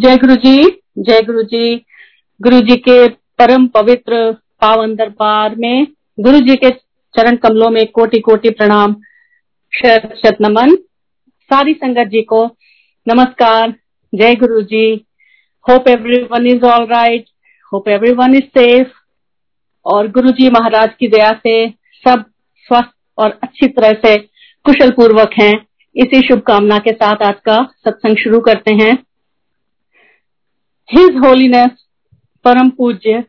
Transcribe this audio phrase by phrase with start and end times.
[0.00, 1.76] जय गुरु जी जय गुरु जी
[2.42, 5.86] गुरु जी के परम पवित्र पावन दरबार में
[6.20, 6.70] गुरु जी के
[7.16, 8.94] चरण कमलों में कोटि कोटि प्रणाम।
[9.72, 10.74] शत नमन।
[11.50, 12.44] सारी संगत जी को
[13.08, 13.74] नमस्कार।
[14.14, 15.04] जय Guru ji
[15.68, 17.24] hope everyone is all right.
[17.72, 18.88] Hope everyone is safe.
[19.84, 21.68] और गुरु जी महाराज की दया से
[22.08, 22.24] सब
[22.66, 24.16] स्वस्थ और अच्छी तरह से
[24.64, 28.98] कुशल पूर्वक हैं। इसी शुभकामना के साथ आज का सत्संग शुरू करते हैं।
[30.90, 31.70] हिज होलीनेस
[32.44, 33.24] परम पूज्य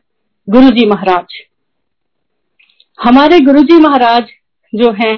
[0.48, 1.34] गुरु जी महाराज
[3.04, 4.22] हमारे गुरु जी महाराज
[4.74, 5.16] जो हैं,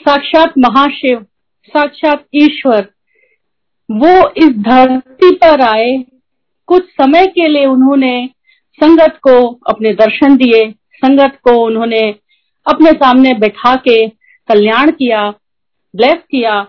[0.00, 1.22] साक्षात महाशिव,
[1.68, 2.88] साक्षात ईश्वर,
[3.90, 6.04] वो इस धरती पर आए,
[6.66, 8.30] कुछ समय के लिए उन्होंने
[8.78, 12.00] संगत को अपने दर्शन दिए, संगत को उन्होंने
[12.66, 14.08] अपने सामने बैठा के
[14.48, 15.30] कल्याण किया
[15.94, 16.60] ब्लेस किया,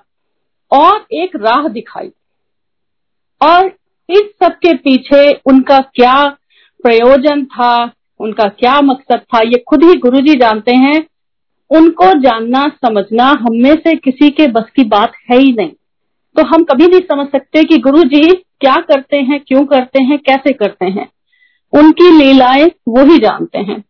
[0.72, 2.12] और एक राह दिखाई।
[3.42, 3.78] और
[4.10, 6.38] इस सब के पीछे उनका क्या
[6.84, 11.06] प्रयोजन था, उनका क्या मकसद था, ये खुद ही गुरु जी जानते हैं।
[11.70, 15.72] उनको जानना, समझना हम में से किसी के बस की बात है ही नहीं।
[16.38, 20.20] तो हम कभी नहीं समझ सकते कि गुरु जी क्या करते हैं, क्यों करते हैं,
[20.20, 21.10] कैसे करते हैं।
[21.73, 23.84] उनकी लीलाएँ वो ही जानते हैं।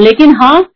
[0.00, 0.70] लेकिन हाँ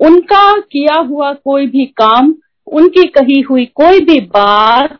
[0.00, 2.34] उनका किया हुआ कोई भी काम,
[2.66, 4.98] उनकी कही हुई कोई भी बात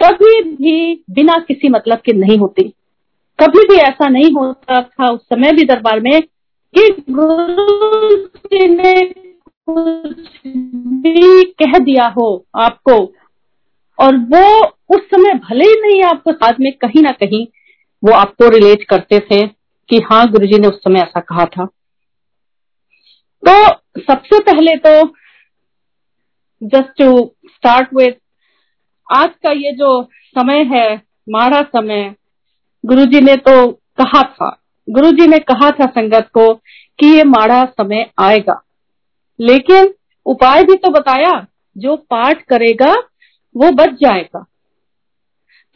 [0.00, 2.62] कभी भी बिना किसी मतलब के नहीं होती।
[3.38, 6.20] कभी भी ऐसा नहीं होता था उस समय भी दरबार में
[6.74, 12.96] कि गुरु जी ने कुछ भी कह दिया हो आपको,
[13.98, 14.64] और वो
[14.96, 17.46] उस समय भले ही नहीं आपको साथ में कहीं ना कहीं
[18.02, 19.46] वो आपको रिलेट करते थे
[19.90, 21.66] कि हाँ गुरुजी ने उस समय ऐसा कहा था।
[23.42, 24.92] तो सबसे पहले तो
[26.62, 27.10] जस्ट टू
[27.46, 28.12] स्टार्ट विथ
[29.14, 32.14] आज का ये जो समय है माड़ा समय,
[32.86, 36.54] गुरुजी ने तो कहा था, गुरुजी ने कहा था संगत को
[36.98, 38.62] कि ये माड़ा समय आएगा।
[39.40, 39.94] लेकिन
[40.26, 41.46] उपाय भी तो बताया,
[41.78, 42.94] जो पाठ करेगा,
[43.56, 44.46] वो बच जाएगा।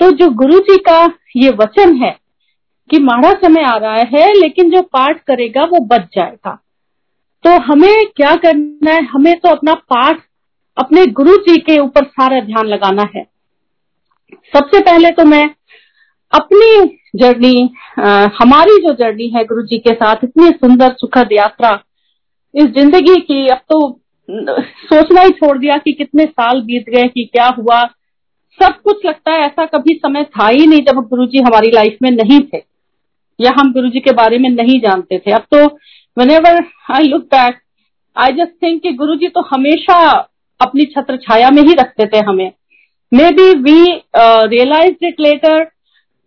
[0.00, 2.18] तो जो गुरु जी का ये वचन है
[2.90, 6.62] कि माड़ा समय आ रहा है, लेकिन जो पाठ करेगा, वो बच जाएगा।
[7.44, 9.04] तो हमें क्या करना है?
[9.04, 10.20] हमें तो अपना पाठ
[10.78, 13.29] अपने गुरु जी के ऊपर सारा ध्यान लगाना है।
[14.52, 15.44] सबसे पहले तो मैं
[16.32, 17.54] अपनी जर्नी
[18.34, 21.70] हमारी जो जर्नी है गुरु जी के साथ, इतनी सुंदर, सुखद यात्रा,
[22.54, 23.78] इस ज़िंदगी की अब तो
[24.28, 27.82] सोचना ही छोड़ दिया कि कितने साल बीत गए, कि क्या हुआ।
[28.58, 31.96] सब कुछ लगता है, ऐसा कभी समय था ही नहीं जब गुरु जी हमारी लाइफ
[32.02, 32.62] में नहीं थे,
[33.38, 35.64] या हम गुरु जी के बारे में नहीं जानते थे। अब तो
[36.30, 37.60] whenever I look back
[38.16, 39.96] I just think कि गुरु जी तो हमेशा
[40.60, 42.50] अपनी छत्र छाया में ही रखते थे हमें।
[43.30, 43.80] Maybe we
[44.16, 45.64] realise it later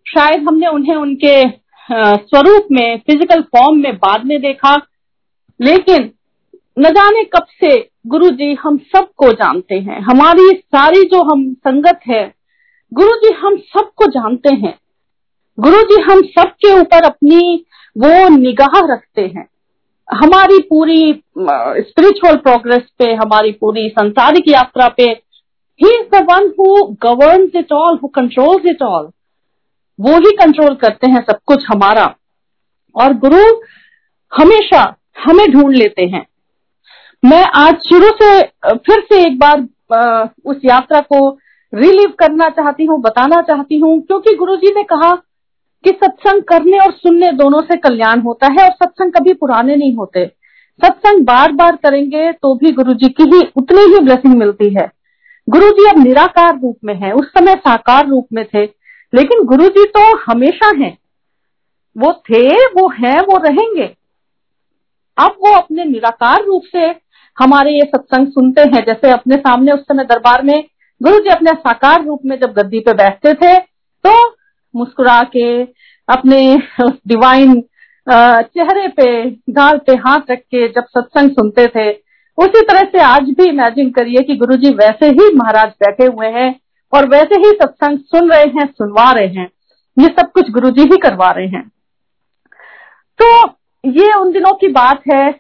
[0.05, 4.75] शायद हमने उन्हें उनके uh, स्वरूप में फ़िज़िकल फॉर्म में बाद में देखा।
[5.59, 6.11] लेकिन
[6.77, 7.77] न जाने कब से
[8.07, 12.23] गुरु जी हम सबको जानते हैं। हमारी सारी जो हम संगत है
[12.91, 14.77] गुरु जी हम सबको जानते हैं।
[15.57, 17.65] गुरु जी हम सबके ऊपर अपनी
[17.95, 19.47] वो निगाह रखते हैं।
[20.07, 21.01] हमारी पूरी
[21.39, 25.13] स्पिरिचुअल प्रोग्रेस पे हमारी पूरी संसारिक यात्रा पे
[25.79, 26.73] ही is the one who
[27.03, 29.09] governs it all who controls it all
[30.00, 32.06] वो ही कंट्रोल करते हैं सब कुछ हमारा।
[32.95, 33.41] और गुरु
[34.31, 34.81] हमेशा
[35.17, 36.25] हमें ढूंढ लेते हैं।
[37.23, 39.67] मैं आज शुरू से, फिर से एक बार
[40.45, 41.29] उस यात्रा को
[41.73, 45.13] रिलीव करना चाहती हूँ, बताना चाहती हूँ, क्योंकि गुरु जी ने कहा
[45.83, 49.95] कि सत्संग करने और सुनने दोनों से कल्याण होता है और सत्संग कभी पुराने नहीं
[49.95, 50.25] होते।
[50.79, 54.85] सत्संग बार बार करेंगे तो भी गुरु जी की ही उतनी ही ब्लेसिंग मिलती है।
[55.47, 58.63] गुरु जी अब निराकार रूप में है, उस समय साकार रूप में थे,
[59.13, 60.97] लेकिन गुरु जी तो हमेशा हैं।
[61.95, 63.85] वो थे, वो हैं, वो रहेंगे।
[65.17, 66.85] अब वो अपने निराकार रूप से
[67.37, 70.63] हमारे ये सत्संग सुनते हैं, जैसे अपने सामने उस समय दरबार में
[71.01, 73.57] गुरु जी अपने साकार रूप में जब गद्दी पे बैठते थे
[74.05, 74.13] तो
[74.73, 75.63] मुस्कुरा के
[76.07, 76.38] अपने
[77.07, 77.62] डिवाइन
[78.07, 81.91] चेहरे पे, गाल पे हाथ रख के जब सत्संग सुनते थे
[82.38, 86.53] उसी तरह से आज भी इमेजिन करिए कि गुरुजी वैसे ही महाराज बैठे हुए हैं
[86.94, 89.50] और वैसे ही सत्संग सुन रहे हैं, सुनवा रहे हैं।
[89.97, 91.68] ये सब कुछ गुरुजी ही करवा रहे हैं।
[93.19, 93.45] तो
[93.83, 95.31] ये उन दिनों की बात है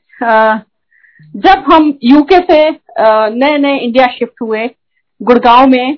[1.35, 4.69] जब हम यूके से नए नए इंडिया शिफ्ट हुए,
[5.21, 5.97] गुड़गांव में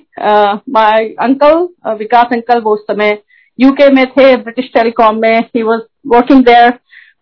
[0.70, 3.18] माय अंकल विकास अंकल वो उस समय
[3.58, 6.70] यूके में थे ब्रिटिश टेलीकॉम में ही वाज वर्किंग देयर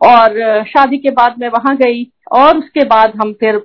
[0.00, 3.56] और शादी के बाद मैं वहाँ गई और उसके बाद हम फिर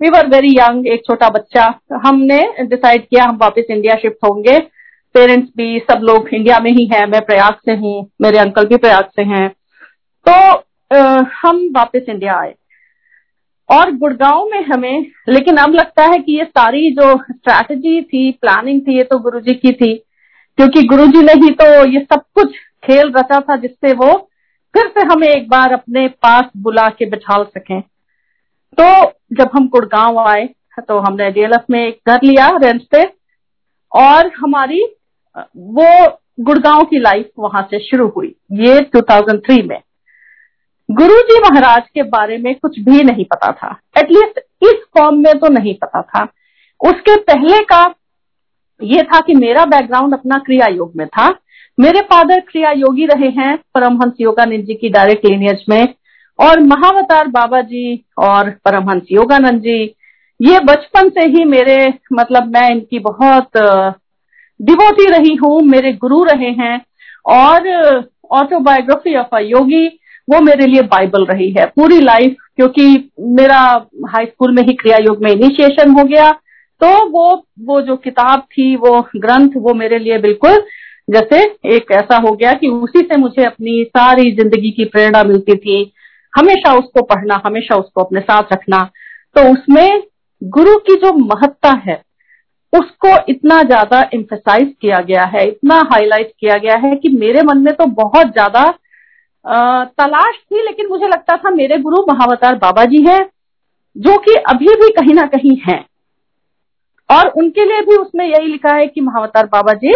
[0.00, 1.66] वी वर वेरी यंग एक छोटा बच्चा
[2.06, 4.58] हमने डिसाइड किया हम वापस इंडिया शिफ्ट होंगे।
[5.14, 8.76] पेरेंट्स भी सब लोग इंडिया में ही हैं मैं प्रयाग से हूँ मेरे अंकल भी
[8.76, 9.48] प्रयाग से हैं।
[10.26, 10.32] तो
[10.90, 12.54] आ, हम वापस इंडिया आए।
[13.68, 18.80] और गुड़गांव में हमें लेकिन अब लगता है कि ये सारी जो स्ट्रैटेजी थी प्लानिंग
[18.80, 19.94] थी ये तो गुरुजी की थी।
[20.58, 24.12] क्योंकि गुरुजी ने ही तो ये सब कुछ खेल रचा था जिससे वो
[24.76, 27.80] फिर से हमें एक बार अपने पास बुला के बिठाल सकें।
[28.78, 30.48] तो जब हम गुड़गांव आए
[30.80, 33.02] तो हमने डीएलएफ में एक घर लिया, रेंट पे,
[33.92, 34.82] और हमारी,
[35.36, 36.06] वो
[36.40, 39.80] गुड़गांव की लाइफ वहाँ से शुरू हुई, ये 2003 में।
[40.88, 45.48] गुरुजी महाराज के बारे में कुछ भी नहीं पता था। एटलीस्ट इस फॉर्म में तो
[45.52, 46.22] नहीं पता था।
[46.80, 47.82] उसके पहले का
[48.80, 51.28] ये था कि मेरा बैकग्राउंड अपना क्रिया योग में था।
[51.78, 55.94] मेरे फादर क्रिया योगी रहे हैं परमहंस योगानंद जी की डायरेक्ट लिनियज में,
[56.38, 59.82] और महावतार बाबा जी और परमहंस योगानंद जी।
[60.40, 61.76] ये बचपन से ही मेरे
[62.12, 63.56] मतलब मैं इनकी बहुत
[64.60, 66.80] डिवोटी रही हूँ, मेरे गुरु रहे हैं,
[67.26, 67.68] और
[68.32, 69.86] ऑटोबायोग्राफी ऑफ़ अ योगी
[70.28, 73.58] वो मेरे लिए बाइबल रही है पूरी लाइफ क्योंकि मेरा
[74.08, 76.30] हाई स्कूल में ही क्रिया योग में इनिशिएशन हो गया।
[76.80, 77.26] तो वो
[77.60, 80.64] वो जो किताब थी, वो ग्रंथ, वो मेरे लिए बिल्कुल
[81.08, 81.42] जैसे
[81.74, 85.92] एक ऐसा हो गया कि उसी से मुझे अपनी सारी ज़िंदगी की प्रेरणा मिलती थी।
[86.32, 88.78] हमेशा उसको पढ़ना, हमेशा उसको अपने साथ रखना।
[89.36, 90.02] तो उसमें
[90.42, 92.00] गुरु की जो महत्ता है,
[92.72, 97.58] उसको इतना ज़्यादा इम्फेसाइज किया गया है, इतना हाईलाइट किया गया है कि मेरे मन
[97.58, 98.64] में तो बहुत ज़्यादा
[99.98, 103.22] तलाश थी, लेकिन मुझे लगता था मेरे गुरु महावतार बाबा जी हैं,
[103.96, 105.84] जो कि अभी भी कहीं ना कहीं हैं।
[107.10, 109.94] और उनके लिए भी उसमें यही लिखा है कि महावतार बाबा जी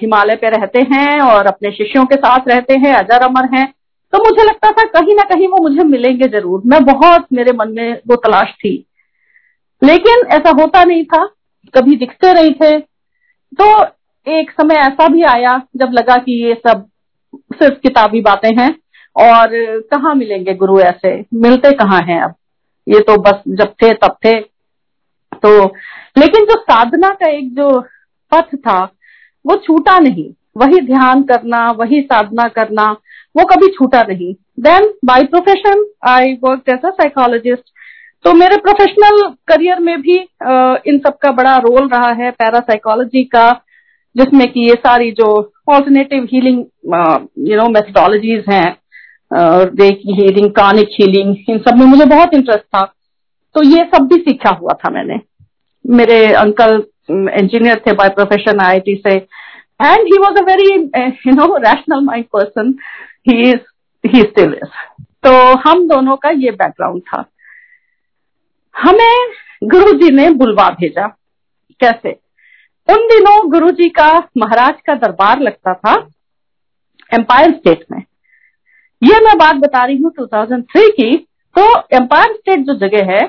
[0.00, 3.66] हिमालय पे रहते हैं और अपने शिष्यों के साथ रहते हैं, अजर अमर हैं
[4.12, 7.72] तो मुझे लगता था कहीं ना कहीं वो मुझे मिलेंगे ज़रूर। मैं बहुत, मेरे मन
[7.72, 8.72] में वो तलाश थी।
[9.82, 11.24] लेकिन ऐसा होता नहीं था।
[11.74, 12.78] कभी दिखते नहीं थे।
[13.52, 13.84] तो
[14.26, 16.86] एक समय ऐसा भी आया, जब लगा कि ये सब
[17.52, 18.74] सिर्फ़ किताबी बातें हैं
[19.16, 19.50] और
[19.92, 21.14] कहाँ मिलेंगे गुरु ऐसे?
[21.34, 22.34] मिलते कहाँ हैं अब?
[22.86, 24.40] ये तो बस जब थे तब थे।
[25.42, 25.64] तो
[26.18, 27.80] लेकिन जो साधना का एक जो
[28.32, 28.84] पथ था
[29.48, 32.90] वो छूटा नहीं। वही ध्यान करना, वही साधना करना,
[33.34, 37.64] वो कभी छूटा नहीं। Then by profession I work as a psychologist
[38.24, 43.50] तो मेरे प्रोफेशनल करियर में भी इन सब का बड़ा रोल रहा है पैरासाइकोलॉजी का,
[44.16, 45.28] जिसमें कि ये सारी जो
[45.68, 46.58] alternative healing
[47.48, 48.76] you know methodologies हैं
[49.30, 52.84] हीलिंग कानिक हीलिंग इन सब में मुझे बहुत इंटरेस्ट था।
[53.54, 55.20] तो ये सब भी सीखा हुआ था मैंने।
[55.84, 59.14] मेरे अंकल इंजीनियर थे बाय प्रोफेशन आईआईटी से
[59.84, 60.72] and he was a very
[61.26, 62.74] you know rational mind person
[63.28, 63.50] he
[64.20, 67.24] still is तो हम दोनों का ये बैकग्राउंड था।
[68.74, 69.32] हमें
[69.64, 71.06] गुरुजी ने बुलवा भेजा।
[71.80, 72.10] कैसे?
[72.88, 75.92] उन दिनों गुरुजी का, महाराज का दरबार लगता था
[77.14, 78.02] एम्पायर स्टेट में।
[79.02, 81.16] ये मैं बात बता रही हूँ 2003 की।
[81.58, 83.24] तो एम्पायर स्टेट जो जगह है,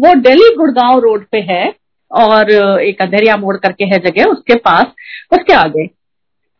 [0.00, 1.81] वो दिल्ली गुड़गांव रोड पे है।
[2.12, 2.50] और
[2.82, 4.84] एक अंधेरिया मोड़ करके है जगह उसके पास
[5.32, 5.84] उसके आगे।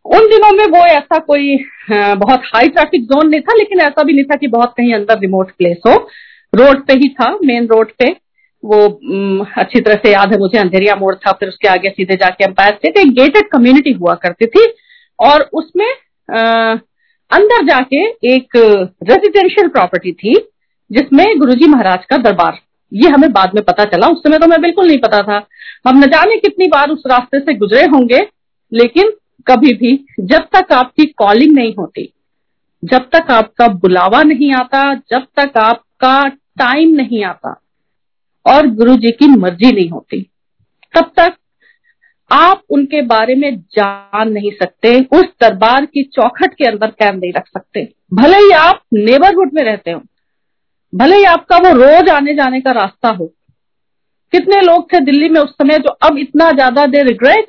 [0.05, 1.57] उन दिनों में वो ऐसा कोई
[1.91, 5.19] बहुत हाई ट्रैफ़िक जोन नहीं था लेकिन ऐसा भी नहीं था कि बहुत कहीं अंदर
[5.19, 5.95] रिमोट प्लेस हो।
[6.53, 8.11] रोड पे ही था मेन रोड पे।
[8.63, 8.79] वो
[9.59, 12.75] अच्छी तरह से याद है मुझे अंधेरिया मोड़ था फिर उसके आगे सीधे जाके अंपायर
[12.75, 14.67] स्टेट एक गेटेड कम्युनिटी हुआ करती थी।
[15.19, 15.87] और उसमें
[16.29, 16.75] आ,
[17.31, 20.35] अंदर जाके एक रेजिडेंशियल प्रॉपर्टी थी
[20.91, 22.59] जिसमें गुरुजी महाराज का दरबार
[22.93, 25.37] ये हमें बाद में पता चला। उस समय तो मैं बिल्कुल नहीं पता था।
[25.89, 28.21] हम न जाने कितनी बार उस रास्ते से गुजरे होंगे,
[28.73, 29.13] लेकिन
[29.47, 32.13] कभी भी जब तक आपकी कॉलिंग नहीं होती,
[32.83, 36.25] जब तक आपका बुलावा नहीं आता, जब तक आपका
[36.59, 37.61] टाइम नहीं आता
[38.47, 40.21] और गुरु जी की मर्ज़ी नहीं होती,
[40.95, 41.35] तब तक
[42.31, 47.33] आप उनके बारे में जान नहीं सकते, उस दरबार की चौखट के अंदर कैम नहीं
[47.33, 50.01] रख सकते। भले ही आप नेबरहुड में रहते हो
[50.93, 53.27] भले ही आपका वो रोज आने जाने का रास्ता हो।
[54.33, 57.47] कितने लोग थे दिल्ली में उस समय जो अब इतना ज़्यादा दे रिग्रेट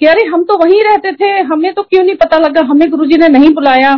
[0.00, 3.16] कि अरे हम तो वहीं रहते थे, हमें तो क्यों नहीं पता लगा, हमें गुरुजी
[3.16, 3.94] ने नहीं बुलाया।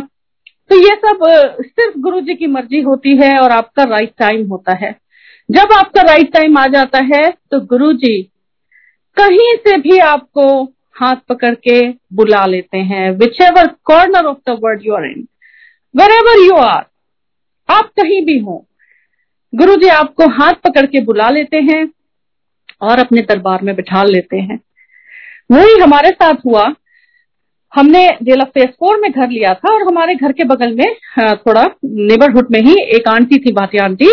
[0.69, 1.19] तो ये सब
[1.61, 4.95] सिर्फ़ गुरुजी की मर्ज़ी होती है और आपका राइट टाइम होता है।
[5.49, 8.21] जब आपका राइट टाइम आ जाता है तो गुरु जी
[9.17, 10.63] कहीं से भी आपको
[10.95, 11.79] हाथ पकड़ के
[12.13, 13.09] बुला लेते हैं।
[13.41, 15.27] Whichever corner of the world you are in
[16.11, 16.85] wherever you are
[17.69, 18.65] आप कहीं भी हो
[19.53, 21.83] गुरु जी आपको हाथ पकड़ के बुला लेते हैं
[22.81, 24.59] और अपने दरबार में बिठा लेते हैं।
[25.51, 26.65] वही हमारे साथ हुआ।
[27.73, 30.85] हमने जेल फेस फोर में घर लिया था और हमारे घर के बगल में
[31.37, 34.09] थोड़ा नेबरहुड में ही एक आंटी थी भाती आंटी।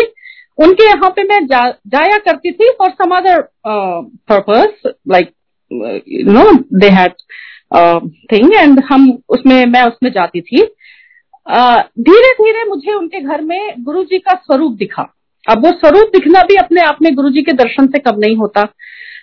[0.57, 3.41] उनके यहाँ पे मैं जा, जाया करती थी for some other
[4.29, 5.31] purpose like
[6.27, 7.13] no they had
[8.31, 10.63] thing and हम उसमें मैं उसमें जाती थी।
[11.47, 15.03] धीरे uh, धीरे मुझे उनके घर में गुरु जी का स्वरूप दिखा।
[15.49, 18.35] अब वो स्वरूप दिखना भी अपने आप में गुरु जी के दर्शन से कम नहीं
[18.35, 18.73] होता।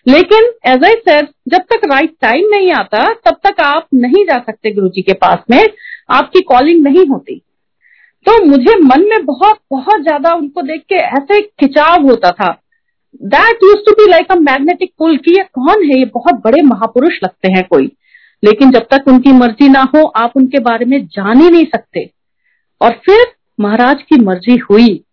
[0.09, 4.25] लेकिन एज आई सेड जब तक राइट right टाइम नहीं आता, तब तक आप नहीं
[4.25, 5.69] जा सकते गुरु जी के पास में,
[6.11, 7.43] आपकी कॉलिंग नहीं होती।
[8.27, 12.61] तो मुझे मन में बहुत बहुत ज़्यादा उनको देख के ऐसे खिंचाव होता था।
[13.23, 15.99] That used to be like a magnetic pull की ये कौन है?
[15.99, 17.93] ये बहुत बड़े महापुरुष लगते हैं कोई।
[18.45, 22.11] लेकिन जब तक उनकी मर्ज़ी ना हो, आप उनके बारे में जान ही नहीं सकते।
[22.83, 23.27] और फिर
[23.61, 25.05] महाराज की मर्ज़ी हुई।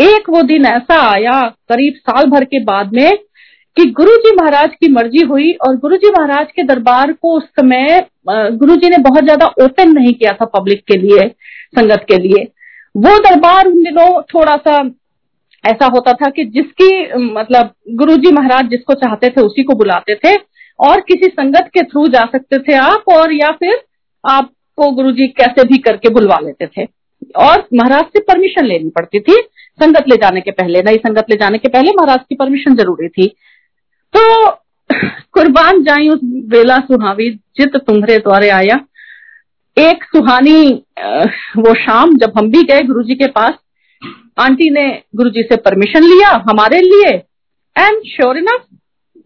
[0.00, 3.16] एक वो दिन ऐसा आया, करीब साल भर के बाद में,
[3.76, 8.88] कि गुरुजी महाराज की मर्ज़ी हुई और गुरुजी महाराज के दरबार को उस समय गुरुजी
[8.88, 11.28] ने बहुत ज़्यादा ओपन नहीं किया था पब्लिक के लिए,
[11.72, 12.44] संगत के लिए।
[12.94, 14.78] वो दरबार उन दिनों थोड़ा सा
[15.64, 20.34] ऐसा होता था कि जिसकी मतलब गुरुजी महाराज जिसको चाहते थे उसी को बुलाते थे
[20.80, 23.82] और किसी संगत के थ्रू जा सकते थे आप और या फिर
[24.24, 26.86] आपको गुरुजी कैसे भी करके बुलवा लेते थे।
[27.38, 29.36] और महाराज से परमिशन लेनी पड़ती थी
[29.82, 33.08] संगत ले जाने के पहले, नई संगत ले जाने के पहले महाराज की परमिशन ज़रूरी
[33.08, 33.26] थी।
[34.16, 34.50] तो
[35.32, 38.86] कुर्बान जाई उस बेला सुहावी, जित तुम्हारे द्वारे आया।
[39.78, 40.84] एक सुहानी
[41.56, 43.52] वो शाम जब हम भी गए गुरुजी के पास,
[44.38, 47.16] आंटी ने गुरुजी से परमिशन लिया, हमारे लिए।
[47.78, 48.64] And sure enough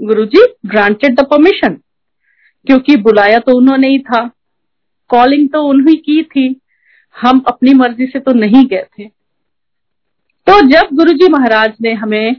[0.02, 1.74] Guruji granted the permission
[2.66, 4.30] क्योंकि बुलाया तो उन्होंने ही था।
[5.08, 6.60] कॉलिंग तो उन्हीं की थी।
[7.16, 9.04] हम अपनी मर्ज़ी से तो नहीं गए थे।
[10.46, 12.36] तो जब गुरुजी महाराज ने हमें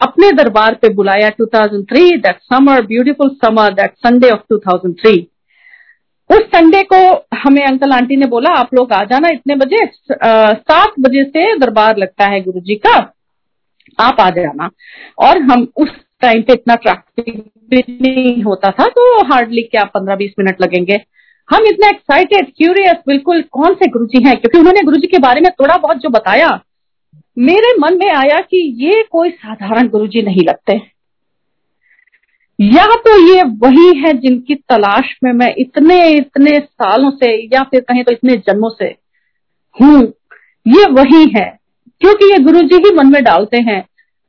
[0.00, 5.24] अपने दरबार पे बुलाया, 2003 that summer beautiful summer that Sunday of 2003
[6.30, 6.98] उस संडे को
[7.38, 11.96] हमें अंकल आंटी ने बोला, आप लोग आ जाना इतने बजे सात बजे से दरबार
[11.98, 12.94] लगता है गुरु जी का,
[13.98, 14.70] आप आ जाना।
[15.18, 15.88] और हम उस
[16.22, 21.00] टाइम पे इतना ट्रैफ़िक नहीं होता था तो हार्डली क्या पंद्रह बीस मिनट लगेंगे।
[21.48, 24.36] हम इतना एक्साइटेड क्यूरियस बिल्कुल कौन से गुरुजी हैं?
[24.36, 26.48] क्योंकि उन्होंने गुरुजी के बारे में थोड़ा बहुत जो बताया
[27.36, 30.80] मेरे मन में आया कि ये कोई साधारण गुरुजी नहीं लगते।
[32.58, 37.80] या तो ये वही है जिनकी तलाश में मैं इतने इतने सालों से, या फिर
[37.80, 38.84] कहें तो इतने जन्मों से
[39.76, 40.02] हूँ।
[40.66, 41.58] ये वही है,
[42.00, 43.84] क्योंकि ये गुरु जी ही मन में डालते हैं।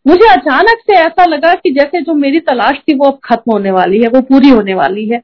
[0.06, 3.72] मुझे अचानक से ऐसा लगा कि जैसे जो मेरी तलाश थी वो अब खत्म होने
[3.72, 5.22] वाली है, वो पूरी होने वाली है।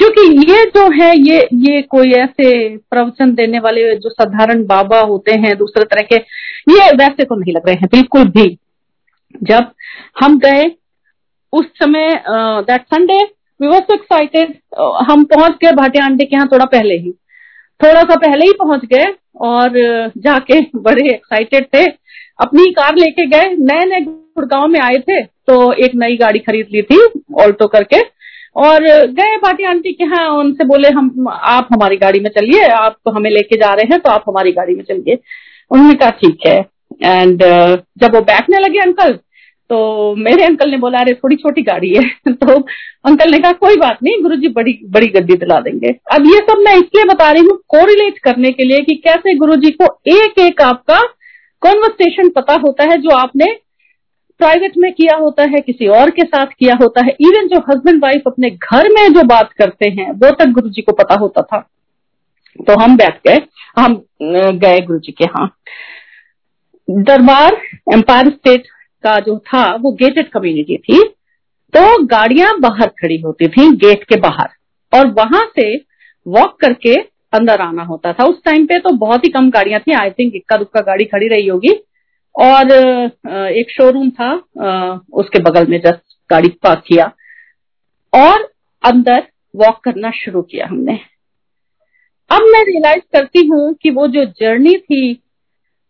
[0.00, 5.32] क्योंकि ये जो है, ये ये कोई ऐसे प्रवचन देने वाले जो साधारण बाबा होते
[5.34, 6.16] हैं, दूसरे तरह के,
[6.72, 8.58] ये वैसे तो नहीं लग रहे हैं, बिल्कुल भी।
[9.42, 9.70] जब
[10.22, 10.64] हम गए
[11.52, 13.22] उस समय that Sunday
[13.60, 14.54] we were so excited
[15.08, 17.10] हम पहुँच गए भाटिया आंटी के यहाँ थोड़ा पहले ही।
[17.80, 19.04] थोड़ा सा पहले ही पहुँच गए
[19.42, 19.78] और
[20.18, 21.84] जाके बड़े एक्साइटेड थे।
[22.40, 26.66] अपनी कार लेके गए। नए नए गुड़गांव में आए थे तो एक नई गाड़ी खरीद
[26.72, 26.98] ली थी,
[27.36, 28.00] ऑल्टो करके।
[28.56, 32.96] और गए पार्टी आंटी के यहाँ, उनसे बोले, हम, आप हमारी गाड़ी में चलिए, आप
[33.08, 35.18] हमें लेके जा रहे हैं तो आप हमारी गाड़ी में चलिए।
[35.70, 36.58] उन्होंने कहा, ठीक है।
[37.04, 37.38] एंड
[37.98, 39.18] जब वो बैठने लगे अंकल
[39.70, 42.60] तो मेरे अंकल ने बोला, अरे, थोड़ी छोटी गाड़ी है। तो
[43.04, 46.58] अंकल ने कहा, कोई बात नहीं, गुरुजी बड़ी बड़ी गड्डी दिला देंगे। अब ये सब
[46.58, 50.62] मैं इसलिए बता रही हूँ कोरिलेट करने के लिए कि कैसे गुरुजी को एक एक
[50.62, 51.00] आपका
[51.60, 53.46] कॉन्वर्सेशन पता होता है, जो आपने
[54.38, 58.02] प्राइवेट में किया होता है, किसी और के साथ किया होता है। इवन जो हस्बैंड
[58.02, 61.42] वाइफ अपने घर में जो बात करते हैं, वो तक गुरु जी को पता होता
[61.42, 61.68] था।
[62.60, 63.38] तो हम बैठ गए।
[63.78, 64.02] हम
[64.58, 65.56] गए गुरु जी के यहाँ।
[66.90, 67.54] दरबार
[67.92, 68.64] एम्पायर स्टेट
[69.02, 71.02] का जो था, वो गेटेड कम्युनिटी थी।
[71.74, 74.48] तो गाड़ियाँ बाहर खड़ी होती थी गेट के बाहर।
[74.92, 75.76] और वहाँ से
[76.26, 76.94] वॉक करके
[77.32, 80.32] अंदर आना होता था। उस टाइम पे तो बहुत ही कम गाड़ियाँ थी। आई थिंक
[80.36, 81.70] इक्का दुक्का गाड़ी खड़ी रही होगी।
[82.34, 82.70] और
[83.52, 84.32] एक शोरूम था
[85.14, 87.10] उसके बगल में जस्ट गाड़ी पार्क किया
[88.12, 88.50] और
[88.82, 90.98] अंदर वॉक करना शुरू किया हमने।
[92.30, 95.12] अब मैं रियलाइज़ करती हूँ कि वो जो जर्नी थी,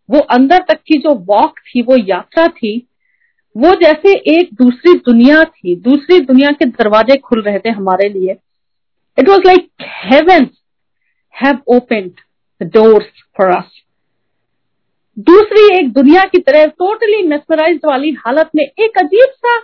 [0.09, 2.77] वो अंदर तक की जो वॉक थी, वो यात्रा थी,
[3.57, 8.37] वो जैसे एक दूसरी दुनिया थी। दूसरी दुनिया के दरवाजे खुल रहे थे हमारे लिए।
[9.19, 9.69] It was like
[10.05, 10.49] heaven
[11.35, 12.11] have opened
[12.61, 13.72] the doors for us
[15.23, 19.57] दूसरी एक दुनिया की तरह टोटली मेस्मराइज वाली हालत में एक अजीब सा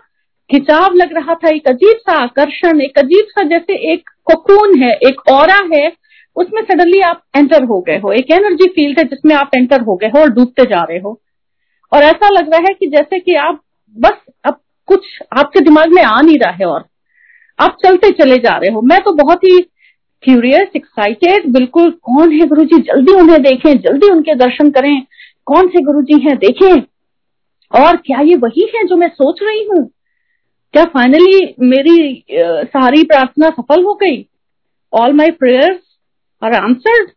[0.50, 4.92] खिंचाव लग रहा था, एक अजीब सा आकर्षण, एक अजीब सा जैसे एक कोकून है,
[5.08, 5.92] एक और है,
[6.36, 9.96] उसमें सडनली आप एंटर हो गए हो। एक एनर्जी फ़ील्ड है जिसमें आप एंटर हो
[9.96, 11.20] गए हो और डूबते जा रहे हो।
[11.92, 13.60] और ऐसा लग रहा है कि जैसे कि आप
[13.96, 15.06] बस अब कुछ
[15.38, 16.84] आपके दिमाग में आ नहीं रहा है और
[17.58, 19.58] आप चलते चले जा रहे हो। मैं तो बहुत ही
[20.22, 25.02] क्यूरियस एक्साइटेड बिल्कुल कौन है गुरु जी जल्दी उन्हें देखें, जल्दी उनके दर्शन करें।
[25.48, 26.82] कौन से गुरु जी हैं, देखें।
[27.72, 29.84] और क्या ये वही है जो मैं सोच रही हूँ?
[30.74, 32.24] क्या फाइनली मेरी
[32.66, 34.24] सारी प्रार्थना सफल हो गई?
[34.92, 35.80] All my prayers
[36.42, 37.10] are answered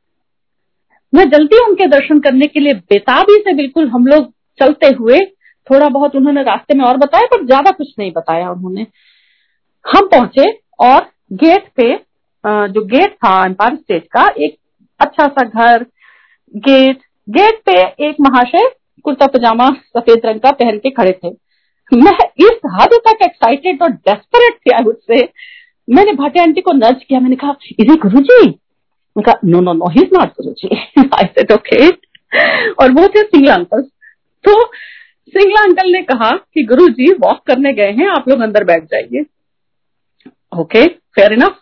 [1.14, 5.20] मैं जल्दी उनके दर्शन करने के लिए बेताबी से बिल्कुल हम लोग चलते हुए,
[5.68, 8.86] थोड़ा बहुत उन्होंने रास्ते में और बताया पर ज़्यादा कुछ नहीं बताया उन्होंने।
[9.86, 11.94] हम पहुँचे और गेट पे
[12.44, 14.58] जो गेट था एम्पायर स्टेट का, एक
[15.00, 15.86] अच्छा सा घर
[16.54, 17.74] गेट गेट पे
[18.08, 18.70] एक महाशय
[19.06, 21.30] कुर्ता पजामा सफ़ेद रंग का पहन के खड़े थे।
[21.92, 25.22] मैं इस हद तक एक्साइटेड और डेस्परेट थी आई से
[25.88, 28.52] मैंने भाटिया आंटी को नर्ज किया, मैंने कहा इज़ गुरु जी
[29.16, 31.88] कहा no no no he not Guru ji I said okay
[32.74, 33.82] और वो थे सिंगला अंकल
[34.46, 34.54] तो
[35.34, 38.84] सिंगला अंकल ने कहा कि गुरु जी वॉक करने गए हैं, आप लोग अंदर बैठ
[38.86, 39.26] जाइए।
[40.54, 41.60] ओके फेयर इनफ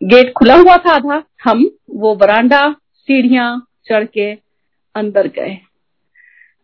[0.00, 2.60] गेट खुला हुआ था आधा। हम वो बरांडा
[3.08, 3.48] सीढ़ियाँ
[3.88, 4.34] चढ़ के
[4.94, 5.58] अंदर गए।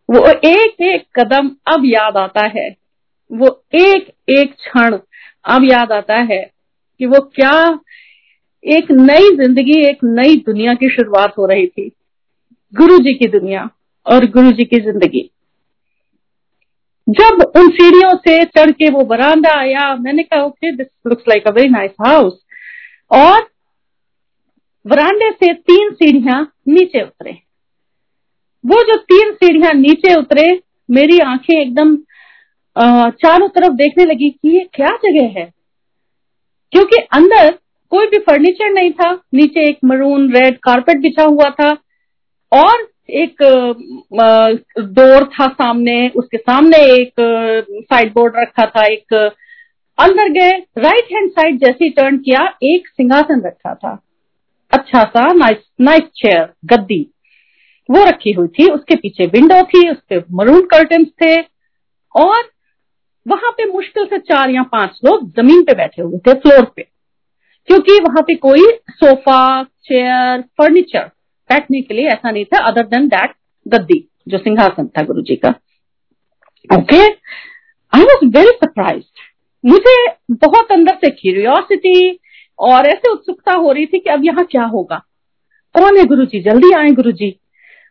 [0.09, 2.69] वो एक एक कदम अब याद आता है।
[3.31, 4.97] वो एक एक क्षण
[5.45, 6.41] अब याद आता है
[6.99, 7.53] कि वो क्या
[8.63, 11.91] एक नई ज़िंदगी, एक नई दुनिया की शुरुआत हो रही थी।
[12.73, 13.69] गुरु जी की दुनिया
[14.05, 15.29] और गुरु जी की ज़िंदगी।
[17.07, 21.47] जब उन सीढ़ियों से चढ़ के वो बरामदा आया, मैंने कहा okay this looks like
[21.47, 22.39] a very nice house
[23.11, 23.47] और
[24.85, 27.37] वरांडे से तीन सीढ़ियाँ नीचे उतरे।
[28.65, 30.47] वो जो तीन सीढ़ियाँ नीचे उतरे,
[30.91, 31.95] मेरी आँखें एकदम
[33.23, 35.45] चारों तरफ़ देखने लगी कि ये क्या जगह है?
[36.73, 37.51] क्योंकि अंदर
[37.91, 41.69] कोई भी फर्नीचर नहीं था, नीचे एक मरून रेड कारपेट बिछा हुआ था
[42.51, 43.43] और एक
[44.79, 47.13] डोर था सामने, उसके सामने एक
[47.83, 49.13] साइड बोर्ड रखा था, एक,
[49.97, 53.97] अंदर गए राइट हैंड साइड जैसे टर्न किया, एक सिंहासन रखा था।
[54.71, 57.05] अच्छा सा नाइस नाइस चेयर गद्दी।
[57.89, 61.35] वो रखी हुई थी, उसके पीछे विंडो थी उसके मरून कर्टन थे,
[62.15, 62.43] और
[63.27, 66.87] वहाँ पे मुश्किल से चार या पाँच लोग ज़मीन पे बैठे हुए थे फ्लोर पे।
[67.67, 71.05] क्योंकि वहाँ पे कोई सोफा चेयर फर्नीचर
[71.49, 73.33] बैठने के लिए ऐसा नहीं था अदर देन दैट
[73.67, 75.49] गद्दी, जो सिंहासन था गुरु जी का।
[76.69, 77.03] Okay
[77.93, 79.03] I was very surprise
[79.63, 82.19] मुझे बहुत अंदर से क्यूरियोसिटी
[82.59, 85.01] और ऐसे उत्सुकता हो रही थी कि अब यहाँ क्या होगा।
[85.75, 86.39] कौन है गुरु जी?
[86.39, 87.35] जल्दी आए गुरु जी।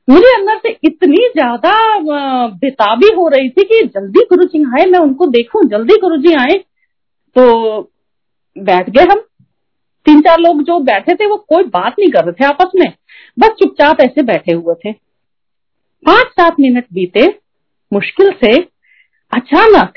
[0.08, 1.72] मुझे अंदर से इतनी ज़्यादा
[2.54, 6.34] बेताबी हो रही थी कि जल्दी गुरु जी आए, मैं उनको देखूँ, जल्दी गुरु जी
[6.34, 6.58] आए।
[7.36, 7.80] तो
[8.56, 9.20] बैठ गए हम।
[10.06, 12.92] तीन चार लोग जो बैठे थे, वो कोई बात नहीं कर रहे थे आपस में।
[13.38, 14.92] बस चुपचाप ऐसे बैठे हुए थे।
[16.04, 17.26] पाँच सात मिनट बीते,
[17.92, 18.52] मुश्किल से,
[19.32, 19.94] अचानक,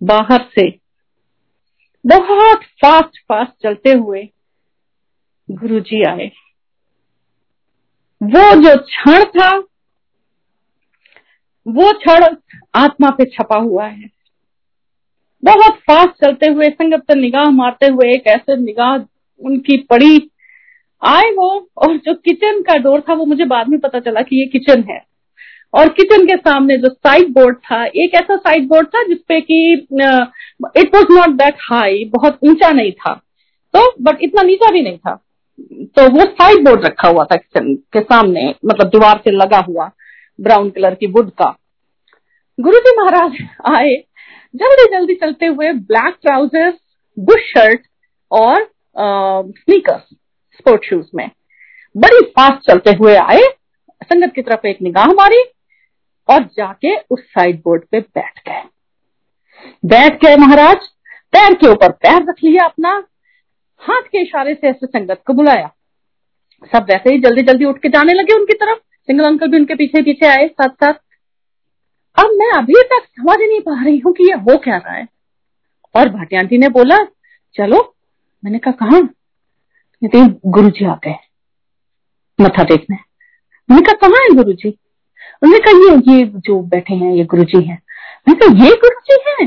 [0.00, 0.68] बाहर से,
[2.04, 4.28] बहुत फास्ट फास्ट चलते हुए
[5.48, 6.30] गुरुजी आए।
[8.22, 9.56] वो जो क्षण था,
[11.68, 12.36] वो क्षण
[12.74, 14.10] आत्मा पे छपा हुआ है।
[15.44, 18.96] बहुत फास्ट चलते हुए, संगत पर निगाह मारते हुए, एक ऐसे निगाह
[19.44, 20.30] उनकी पड़ी।
[21.02, 24.36] आए वो, और जो किचन का डोर था, वो मुझे बाद में पता चला कि
[24.36, 25.06] ये किचन है।
[25.74, 29.72] और किचन के सामने जो साइड बोर्ड था, एक ऐसा साइड बोर्ड था जिसपे कि
[30.76, 33.14] it was not that high बहुत ऊँचा नहीं था।
[33.76, 35.24] तो बट इतना नीचा भी नहीं था।
[35.58, 39.90] तो वो साइड बोर्ड रखा हुआ था किचन के सामने मतलब दीवार से लगा हुआ
[40.38, 41.56] ब्राउन कलर की वुड का।
[42.58, 43.36] गुरु जी महाराज
[43.68, 43.94] आए,
[44.54, 46.74] जल्दी जल्दी चलते हुए ब्लैक ट्राउजर्स
[47.16, 47.86] बुश शर्ट
[48.30, 48.62] और
[48.96, 50.02] स्नीकर्स
[50.54, 51.30] स्पोर्ट शूज़ में।
[51.94, 53.42] बड़ी फास्ट चलते हुए आए,
[54.02, 55.42] संगत की तरफ़ एक निगाह मारी
[56.28, 58.62] और जाके उस साइड बोर्ड पे बैठ गए।
[59.84, 60.76] बैठ गए महाराज,
[61.32, 62.98] पैर के ऊपर पैर रख लिया अपना
[63.82, 65.70] हाथ के इशारे से ऐसे संगत को बुलाया।
[66.72, 69.74] सब वैसे ही जल्दी जल्दी उठ के जाने लगे उनकी तरफ़। सिंगल अंकल भी उनके
[69.74, 70.94] पीछे पीछे आए साथ साथ
[72.16, 75.06] अब मैं अभी तक समझ नहीं पा रही हूँ कि ये हो क्या रहा है।
[75.94, 76.96] और भाटिया आंटी ने बोला,
[77.54, 77.94] चलो,
[78.42, 79.00] मैंने कहा कहा?
[80.46, 81.14] गुरु जी आ गए,
[82.38, 82.96] मथा देखने
[83.68, 84.68] मैंने कहा, कहाँ है गुरु जी
[85.42, 87.74] उन्होंने कहा, ये ये जो बैठे हैं, ये गुरु जी है।
[88.28, 89.46] मैंने कहा, ये गुरु जी है?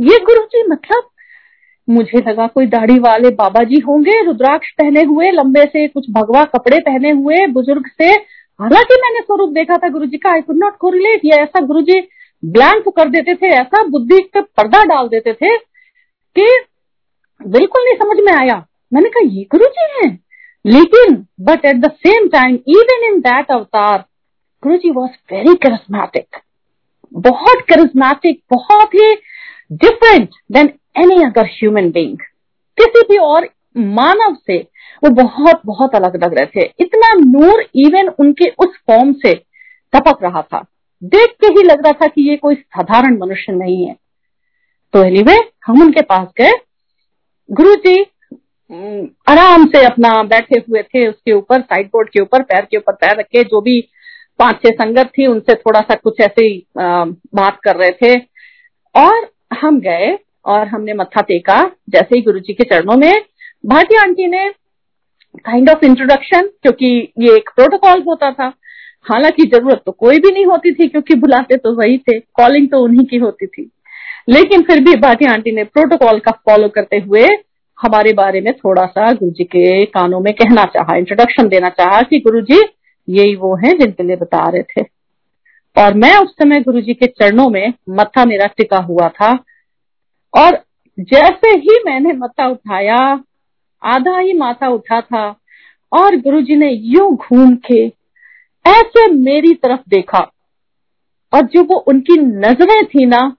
[0.00, 1.10] ये गुरु जी मतलब
[1.88, 6.44] मुझे लगा कोई दाढ़ी वाले बाबा जी होंगे, रुद्राक्ष पहने हुए, लंबे से कुछ भगवा
[6.44, 8.10] कपड़े पहने हुए, बुज़ुर्ग से।
[8.60, 11.80] हालाँकि मैंने स्वरूप देखा था गुरु जी का आई कुड नॉट कोरिलेट या ऐसा गुरु
[11.82, 12.00] जी
[12.42, 15.56] ब्लैंक कर देते थे, ऐसा बुद्धि पे पर्दा डाल देते थे
[16.36, 16.46] कि
[17.40, 20.18] बिल्कुल नहीं समझ में आया। मैंने कहा, ये गुरु जी है?
[20.64, 24.04] लेकिन but at the same time even in that avatar
[24.62, 26.36] Guru ji was very charismatic
[27.12, 29.14] बहुत करिस्मेटिक बहुत ही
[29.72, 30.66] different than
[30.96, 32.16] any other human being
[32.78, 34.56] किसी भी और मानव से
[35.02, 39.34] वो बहुत बहुत अलग लग रहे थे। इतना नूर इवन उनके उस फॉर्म से
[39.92, 40.64] टपक रहा था।
[41.02, 43.94] देख के ही लग रहा था कि ये कोई साधारण मनुष्य नहीं है।
[44.94, 46.52] तो एनीवे anyway, हम उनके पास गए।
[47.48, 48.00] गुरु जी
[49.28, 52.92] आराम से अपना बैठे हुए थे उसके ऊपर साइड बोर्ड के ऊपर पैर के ऊपर
[52.94, 53.80] पैर रखे। जो भी
[54.38, 58.14] पाँच छह संगत थी उनसे थोड़ा सा कुछ ऐसे ही बात कर रहे थे।
[58.94, 59.28] और
[59.60, 63.14] हम गए और हमने मत्था टेका जैसे ही गुरु जी के चरणों में।
[63.66, 64.48] भाटी आंटी ने
[65.36, 66.86] काइंड ऑफ़ इंट्रोडक्शन क्योंकि
[67.18, 68.52] ये एक प्रोटोकॉल होता था।
[69.06, 72.78] हालाँकि ज़रूरत तो कोई भी नहीं होती थी, क्योंकि बुलाते तो वही थे कॉलिंग तो
[72.78, 73.70] उन्हीं की होती थी।
[74.28, 77.26] लेकिन फिर भी भाटी आंटी ने प्रोटोकॉल का फॉलो करते हुए
[77.78, 82.00] हमारे बारे में थोड़ा सा गुरु जी के कानों में कहना चाहा इंट्रोडक्शन देना चाहा
[82.02, 82.60] कि गुरु जी
[83.08, 84.84] यही वो हैं जिनके लिए बता रहे थे।
[85.76, 89.32] और मैं उस समय गुरु जी के चरणों में मत्था मेरा टिका हुआ था।
[90.36, 90.64] और
[91.00, 93.24] जैसे ही मैंने मत्था उठाया,
[93.82, 95.28] आधा ही माथा उठा था
[95.92, 97.86] और गुरुजी ने यूँ घूम के
[98.64, 100.32] ऐसे मेरी तरफ़ देखा
[101.32, 103.36] और जो वो उनकी नज़रें थी ना,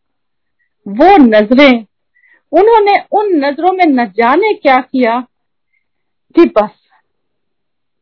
[0.87, 1.85] वो नज़रें,
[2.51, 5.19] उन्होंने उन नज़रों में न जाने क्या किया
[6.35, 6.69] कि बस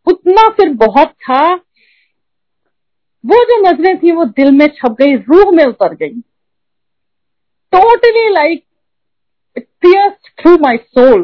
[0.08, 1.54] उतना फिर बहुत था।
[3.24, 6.22] वो जो नज़रें थी, वो दिल में छप गई, रूह में उतर गई।
[7.74, 8.65] Totally like
[9.60, 11.24] through my soul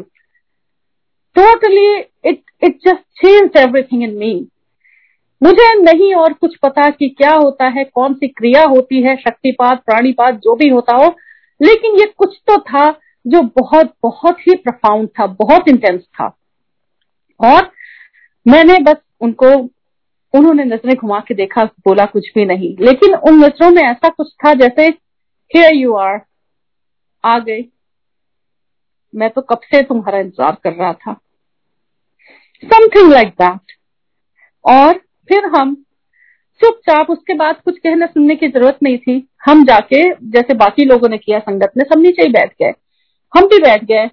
[1.35, 4.47] totally it it just change everything in me
[5.43, 9.83] मुझे नहीं और कुछ पता कि क्या होता है, कौन सी क्रिया होती है, शक्तिपात,
[9.83, 11.15] प्राणीपात, जो भी होता हो।
[11.61, 16.37] लेकिन ये कुछ तो था जो बहुत बहुत ही प्रफाउंड था, बहुत इंटेंस था।
[17.45, 17.71] और
[18.47, 19.47] मैंने बस उनको,
[20.37, 24.33] उन्होंने नज़रें घुमा के देखा, बोला कुछ भी नहीं। लेकिन उन नज़रों में ऐसा कुछ
[24.45, 24.87] था जैसे
[25.55, 26.21] हियर यू आर
[27.25, 27.65] आ गए।
[29.13, 31.13] मैं तो कब से तुम्हारा इंतज़ार कर रहा था।
[32.63, 33.75] समथिंग लाइक दैट
[34.65, 34.97] और
[35.29, 35.75] फिर हम
[36.61, 41.09] चुपचाप उसके बाद कुछ कहने सुनने की ज़रूरत नहीं थी। हम जाके, जैसे बाकी लोगों
[41.09, 42.73] ने किया संगत में, सब नीचे ही बैठ गए।
[43.33, 44.09] हम भी बैठ गए।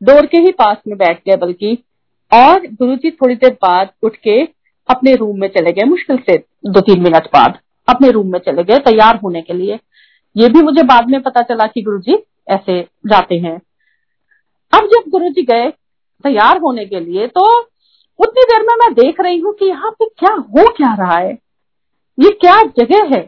[0.00, 1.76] डोर के ही पास में बैठ गए बल्कि।
[2.32, 4.40] और गुरुजी थोड़ी देर बाद उठ के
[4.88, 8.64] अपने रूम में चले गए, मुश्किल से दो तीन मिनट बाद। अपने रूम में चले
[8.64, 9.78] गए, तैयार होने के लिए।
[10.36, 12.16] ये भी मुझे बाद में पता चला कि गुरुजी
[12.50, 13.60] ऐसे जाते हैं।
[14.76, 15.70] अब जब गुरु जी गए
[16.24, 17.46] तैयार होने के लिए तो
[18.20, 21.32] उतनी देर में मैं देख रही हूँ कि यहाँ पे क्या हो क्या रहा है।
[22.18, 23.22] ये क्या जगह है?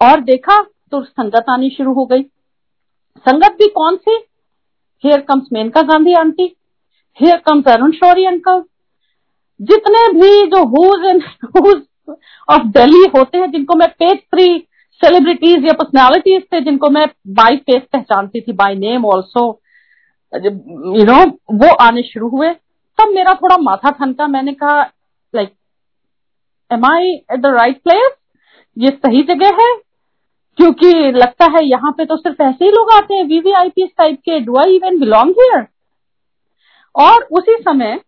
[0.00, 0.60] और देखा
[0.92, 2.22] तो संगत आनी शुरू हो गई।
[3.26, 4.16] संगत भी कौन सी?
[5.04, 6.44] Here comes Maneka Gandhi aunty
[7.18, 8.62] here comes Arun Shourie uncle
[9.60, 11.22] जितने भी जो हुज एंड
[12.48, 14.46] ऑफ़ दिल्ली होते हैं, जिनको मैं पेज थ्री
[15.00, 19.50] सेलिब्रिटीज या पर्सनैलिटीज थे, जिनको मैं बाई फेस पहचानती थी by name also
[20.32, 21.24] you know
[21.58, 22.50] वो आने शुरू हुए।
[22.98, 24.82] तब मेरा थोड़ा माथा ठनका मैंने कहा
[25.34, 25.52] like
[26.70, 28.12] am I at the right place
[28.76, 29.72] ये सही जगह है?
[30.58, 34.38] क्योंकि लगता है यहाँ पे तो सिर्फ़ ऐसे ही लोग आते हैं वीवीआईपी टाइप के।
[34.40, 35.66] Do I even belong here
[36.94, 38.00] और उसी समय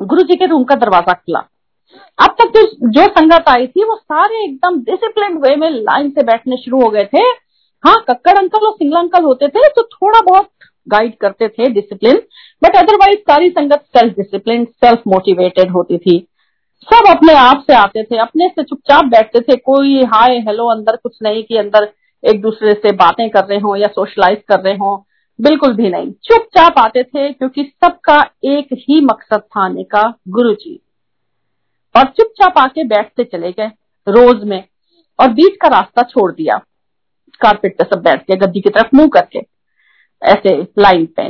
[0.00, 1.38] गुरु जी के रूम का दरवाज़ा खुला।
[2.18, 6.22] अब तक जो जो संगत आई थी, वो सारे एकदम डिसिप्लिन वे में लाइन से
[6.24, 7.22] बैठने शुरू हो गए थे।
[7.84, 10.50] हाँ कक्कड़ अंकल और सिंगला अंकल होते थे तो थोड़ा बहुत
[10.88, 12.16] गाइड करते थे डिसिप्लिन
[12.62, 16.18] बट अदरवाइज़ सारी संगत सेल्फ डिसिप्लिन सेल्फ मोटिवेटेड होती थी।
[16.88, 20.96] सब अपने आप से आते थे, अपने से चुपचाप बैठते थे, कोई हाय हेलो अंदर
[20.96, 24.74] कुछ नहीं कि अंदर एक दूसरे से बातें कर रहे हो या सोशलाइज कर रहे
[24.74, 24.96] हो,
[25.38, 30.54] बिल्कुल भी नहीं। चुपचाप आते थे क्योंकि सबका एक ही मकसद था आने का गुरु
[30.54, 30.80] जी
[31.94, 33.70] और चुपचाप आके बैठते चले गए
[34.06, 34.62] रोज में
[35.18, 36.56] और बीच का रास्ता छोड़ दिया।
[37.40, 39.40] कारपेट पे सब बैठ के, गद्दी की तरफ़ मुँह करके।
[40.22, 41.22] ऐसे लाइन पे,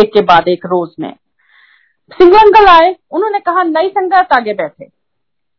[0.00, 1.16] एक के बाद एक रोज में।
[2.12, 4.84] सिंह अंकल आए, उन्होंने कहा, नई संगत आगे बैठे।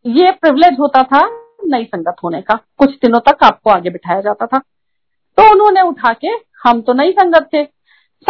[0.06, 4.46] ये प्रिविलेज होता था नई संगत होने का। कुछ दिनों तक आपको आगे बिठाया जाता
[4.46, 4.60] था।
[5.38, 6.28] तो उन्होंने उठा के,
[6.64, 7.66] हम तो नई संगत थे।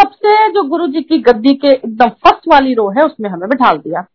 [0.00, 3.72] सबसे जो गुरु जी की गद्दी के एकदम फ़र्स्ट वाली रो है, उसमें हमें बिठा
[3.72, 4.06] दिया।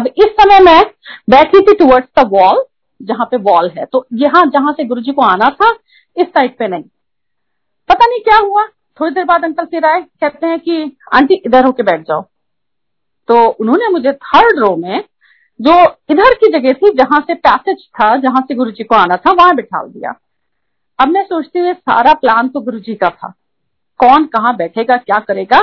[0.00, 0.82] अब इस समय मैं
[1.30, 2.64] बैठी थी टुवर्ड्स द वॉल
[3.02, 5.70] जहाँ पे वॉल है। तो यहाँ, जहाँ से गुरु जी को आना था,
[6.16, 6.84] इस साइड पे नहीं।
[7.88, 8.68] पता नहीं क्या हुआ।
[9.02, 12.22] थोड़ी देर बाद अंकल फिर आए, कहते हैं कि, आंटी, इधर होके बैठ जाओ।
[13.28, 15.04] तो उन्होंने मुझे थर्ड रो में,
[15.60, 19.16] जो इधर की जगह थी, जहाँ से पैसेज था, जहाँ से गुरु जी को आना
[19.16, 20.20] था, वहाँ बिठा दिया।
[20.98, 23.34] अब मैं सोचती हूँ सारा प्लान तो गुरु जी का था।
[23.98, 25.60] कौन कहाँ बैठेगा, क्या करेगा?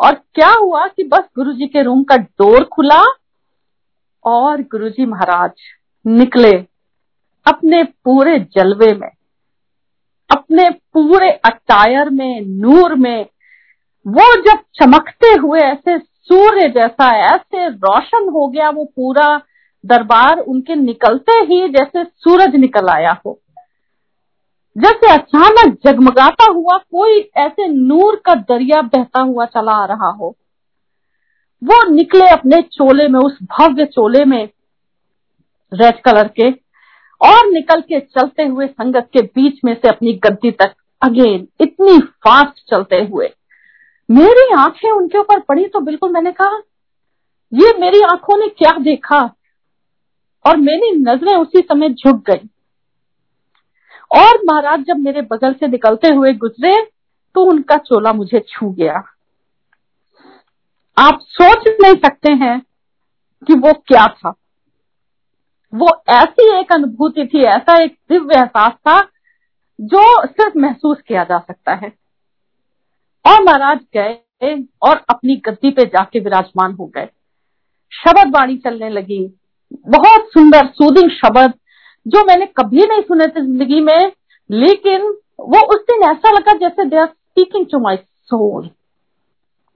[0.00, 3.02] और क्या हुआ कि बस गुरु जी के रूम का डोर खुला
[4.24, 5.50] और गुरु जी महाराज
[6.06, 6.52] निकले
[7.46, 9.15] अपने पूरे जलवे में।
[10.30, 13.26] अपने पूरे अटायर में, नूर में,
[14.06, 19.42] वो जब चमकते हुए ऐसे सूर्य जैसा, ऐसे रोशन हो गया वो पूरा
[19.86, 23.40] दरबार उनके निकलते ही जैसे सूरज निकल आया हो।
[24.78, 30.36] जैसे अचानक जगमगाता हुआ कोई ऐसे नूर का दरिया बहता हुआ चला आ रहा हो।
[31.64, 34.48] वो निकले अपने चोले में, उस भव्य चोले में,
[35.74, 36.50] रेड कलर के
[37.20, 41.98] और निकल के चलते हुए संगत के बीच में से अपनी गद्दी तक अगेन इतनी
[41.98, 43.28] फास्ट चलते हुए।
[44.10, 46.58] मेरी आँखें उनके ऊपर पड़ी तो बिल्कुल मैंने कहा,
[47.52, 49.20] ये मेरी आँखों ने क्या देखा?
[50.44, 52.48] और मेरी नज़रें उसी समय झुक गई।
[54.16, 56.76] और महाराज, जब मेरे बगल से निकलते हुए गुजरे
[57.34, 59.02] तो उनका चोला मुझे छू गया।
[60.96, 62.60] आप सोच नहीं सकते हैं
[63.46, 64.34] कि वो क्या था।
[65.76, 69.00] वो ऐसी एक अनुभूति थी, ऐसा एक दिव्य एहसास था
[69.78, 71.92] जो सिर्फ़ महसूस किया जा सकता है।
[73.24, 77.08] और महाराज गए और अपनी गद्दी पे जाके विराजमान हो गए।
[77.92, 79.20] शब्द वाणी चलने लगी।
[79.88, 81.54] बहुत सुंदर, सूदिंग शब्द
[82.06, 84.12] जो मैंने कभी नहीं सुने थे ज़िंदगी में,
[84.50, 85.02] लेकिन
[85.40, 88.68] वो उस दिन ऐसा लगा जैसे they are speaking to my soul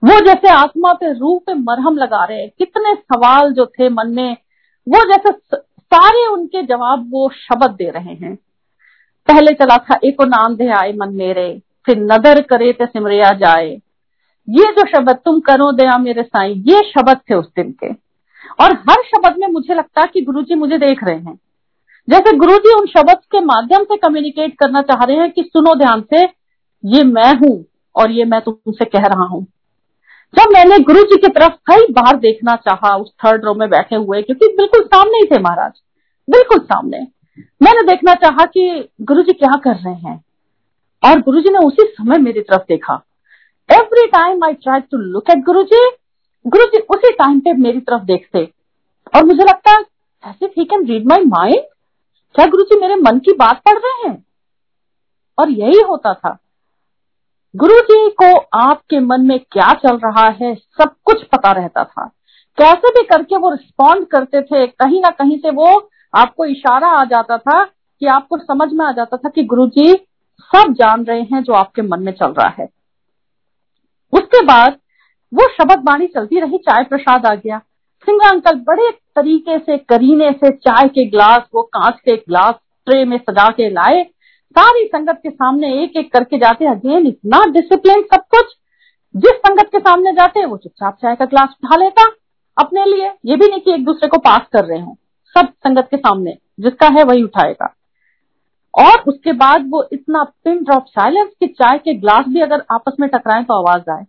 [0.03, 4.37] वो जैसे आत्मा पे रूह पे मरहम लगा रहे कितने सवाल जो थे मन में,
[4.87, 5.31] वो जैसे
[5.93, 8.35] सारे उनके जवाब वो शब्द दे रहे हैं।
[9.27, 13.69] पहले चला था, एको नाम दे आए मन मेरे, फिर नदर करे ते सिमरिया जाए।
[14.49, 17.87] ये जो शब्द तुम करो दया मेरे साई, ये शब्द थे उस दिन के।
[18.63, 21.39] और हर शब्द में मुझे लगता कि गुरु जी मुझे देख रहे हैं।
[22.09, 25.75] जैसे गुरु जी उन शब्द के माध्यम से कम्युनिकेट करना चाह रहे हैं कि सुनो
[25.75, 26.23] ध्यान से,
[26.85, 29.47] ये मैं हूँ और ये मैं तुमसे कह रहा हूँ।
[30.35, 33.95] जब मैंने गुरु जी की तरफ़ कई बार देखना चाहा, उस थर्ड रो में बैठे
[33.95, 35.71] हुए, क्योंकि बिल्कुल सामने ही थे महाराज,
[36.29, 36.99] बिल्कुल सामने,
[37.61, 40.23] मैंने देखना चाहा कि गुरु जी क्या कर रहे हैं।
[41.03, 42.93] और गुरु जी ने उसी समय मेरी तरफ़ देखा।
[43.69, 45.89] Every time I try to look at Guru ji
[46.47, 48.51] Guru जी उसी टाइम पे मेरी तरफ़ देखते।
[49.15, 49.77] और मुझे लगता,
[50.23, 51.61] ऐसे ही कैन रीड माई माइंड
[52.35, 54.25] क्या गुरु जी मेरे मन की बात पढ़ रहे हैं?
[55.39, 56.37] और यही होता था।
[57.55, 62.05] गुरु जी को आपके मन में क्या चल रहा है, सब कुछ पता रहता था।
[62.57, 67.03] कैसे भी करके वो रिस्पॉन्ड करते थे, कहीं ना कहीं से वो आपको इशारा आ
[67.05, 69.93] जाता था कि आपको समझ में आ जाता था कि गुरु जी
[70.51, 72.67] सब जान रहे हैं जो आपके मन में चल रहा है।
[74.13, 74.77] उसके बाद
[75.33, 77.57] वो शब्द बाणी चलती रही, चाय प्रसाद आ गया।
[78.07, 82.53] सिंह अंकल बड़े तरीके से, करीने से चाय के ग्लास, वो कांच के ग्लास
[82.87, 84.03] ट्रे में सजा के लाए।
[84.51, 88.45] सारी संगत के सामने एक एक करके जाते अगेन, इतना डिसिप्लिन सब कुछ।
[89.15, 92.11] जिस संगत के सामने जाते वो चुपचाप चाय का ग्लास उठा लेता
[92.57, 94.97] अपने लिए। ये भी नहीं कि एक दूसरे को पास कर रहे हो।
[95.37, 97.75] सब संगत के सामने, जिसका है वही उठाएगा।
[98.79, 102.93] और उसके बाद वो इतना पिन ड्रॉप साइलेंस की चाय के ग्लास भी अगर आपस
[102.99, 104.05] में टकराए तो आवाज़ आए।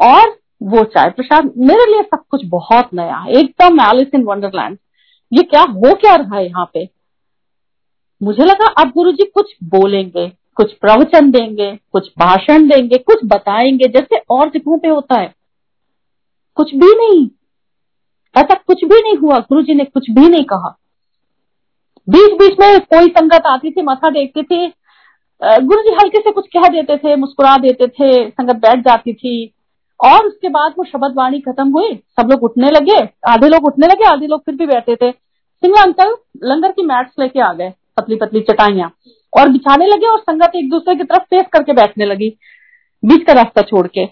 [0.00, 4.78] और वो चाय प्रसाद, मेरे लिए सब कुछ बहुत नया है। एकदम एलिस इन वंडरलैंड
[5.32, 6.88] ये क्या हो क्या रहा है यहाँ पे?
[8.22, 13.88] मुझे लगा अब गुरु जी कुछ बोलेंगे, कुछ प्रवचन देंगे, कुछ भाषण देंगे, कुछ बताएँगे,
[13.88, 15.34] जैसे और जगहों पे होता है।
[16.54, 17.30] कुछ भी नहीं।
[18.36, 20.78] ऐसा कुछ भी नहीं हुआ। गुरु जी ने कुछ भी नहीं कहा।
[22.08, 24.72] बीच बीच में कोई संगत आती थी, माथा देखती थी।
[25.44, 29.54] गुरु जी हल्के से कुछ कह देते थे, मुस्कुरा देते थे, संगत बैठ जाती थी।
[30.04, 33.86] और उसके बाद वो शब्द वाणी खत्म हुई, सब लोग उठने लगे, आधे लोग उठने
[33.86, 37.72] लगे, आधे लोग फिर भी बैठे थे। सिंगला अंकल लंगर की मैट्स लेके आ गए।
[37.96, 38.90] पतली पतली चटाइया।
[39.32, 42.28] और बिछाने लगे और संगत एक दूसरे की तरफ़ फेस करके बैठने लगी,
[43.02, 44.06] बीच का रास्ता छोड़ के।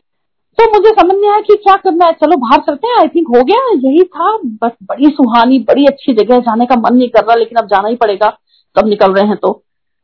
[0.59, 3.29] तो मुझे समझ नहीं आया कि क्या करना है। चलो बाहर चलते हैं। आई थिंक
[3.29, 7.25] हो गया। यही था। बस बड़ी सुहानी, बड़ी अच्छी जगह। जाने का मन नहीं कर
[7.25, 8.29] रहा, लेकिन अब जाना ही पड़ेगा।
[8.77, 9.63] तब निकल रहे हैं तो।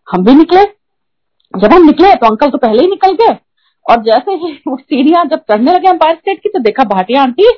[0.09, 0.65] हम भी निकले।
[1.55, 3.37] जब हम निकले तो अंकल तो पहले ही निकल गए।
[3.87, 7.51] और जैसे ही वो सीढ़ियाँ जब चढ़ने लगे एम्पायर स्टेट की तो देखा भाटिया आंटी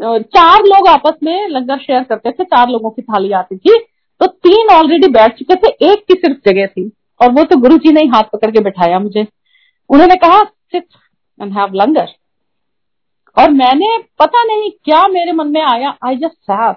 [0.00, 3.78] चार लोग आपस में लंगर शेयर करते थे। चार लोगों की थाली आती थी।
[4.20, 6.90] तो तीन ऑलरेडी बैठ चुके थे, एक की सिर्फ़ जगह थी,
[7.22, 9.26] और वो तो गुरु जी ने ही हाथ पकड़ के बैठाया मुझे।
[9.90, 10.86] उन्होंने कहा सिट
[11.42, 12.08] एंड हैव लंगर।
[13.38, 16.76] और मैंने पता नहीं क्या मेरे मन में आया आई जस्ट सैट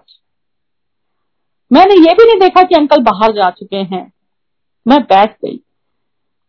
[1.72, 4.12] मैंने ये भी नहीं देखा कि अंकल बाहर जा चुके हैं।
[4.88, 5.60] मैं बैठ गई।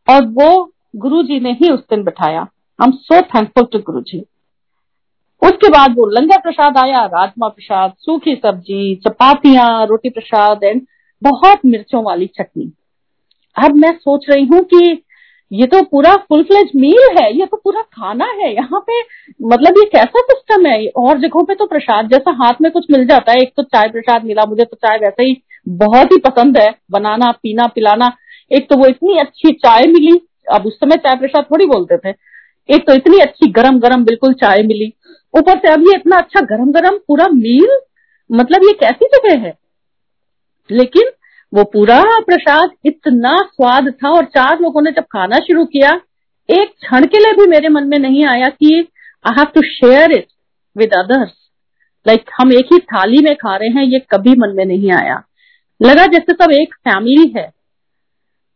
[0.08, 4.00] और वो गुरु जी ने ही उस दिन बैठाया। I am so thankful to Guru
[4.00, 4.24] ji
[5.42, 10.82] उसके बाद वो लंगर प्रसाद आया, राजमा प्रसाद, सूखी सब्ज़ी, चपातियाँ, रोटी प्रसाद एंड
[11.22, 12.72] बहुत मिर्चों वाली चटनी।
[13.56, 15.02] अब मैं सोच रही हूँ कि
[15.50, 19.00] ये तो पूरा फुल फ्लेज मील है, ये तो पूरा खाना है, यहाँ पे
[19.40, 20.86] मतलब ये कैसा सिस्टम है?
[20.88, 23.88] और जगहों पे तो प्रसाद जैसा हाथ में कुछ मिल जाता है, एक तो चाय
[23.88, 25.36] प्रसाद मिला, मुझे तो चाय वैसे ही
[25.68, 28.12] बहुत ही पसंद है, बनाना, पीना, पिलाना।
[28.50, 30.20] एक तो वो इतनी अच्छी चाय मिली,
[30.52, 32.14] अब उस समय चाय प्रसाद थोड़ी बोलते थे।
[32.68, 34.92] एक तो इतनी अच्छी गरम गरम बिल्कुल चाय मिली
[35.34, 37.78] ऊपर से अब ये इतना अच्छा गरम गरम पूरा मील
[38.30, 39.58] मतलब ये कैसी जगह है?
[40.70, 41.10] लेकिन
[41.52, 45.90] वो पूरा प्रसाद इतना स्वाद था और चार लोगों ने जब खाना शुरू किया,
[46.48, 48.88] एक क्षण के लिए भी मेरे मन में नहीं आया कि
[49.26, 50.26] I have to share it
[50.76, 51.32] with others
[52.06, 55.22] like हम एक ही थाली में खा रहे हैं, ये कभी मन में नहीं आया।
[55.80, 57.52] लगा जैसे सब एक फैमिली है।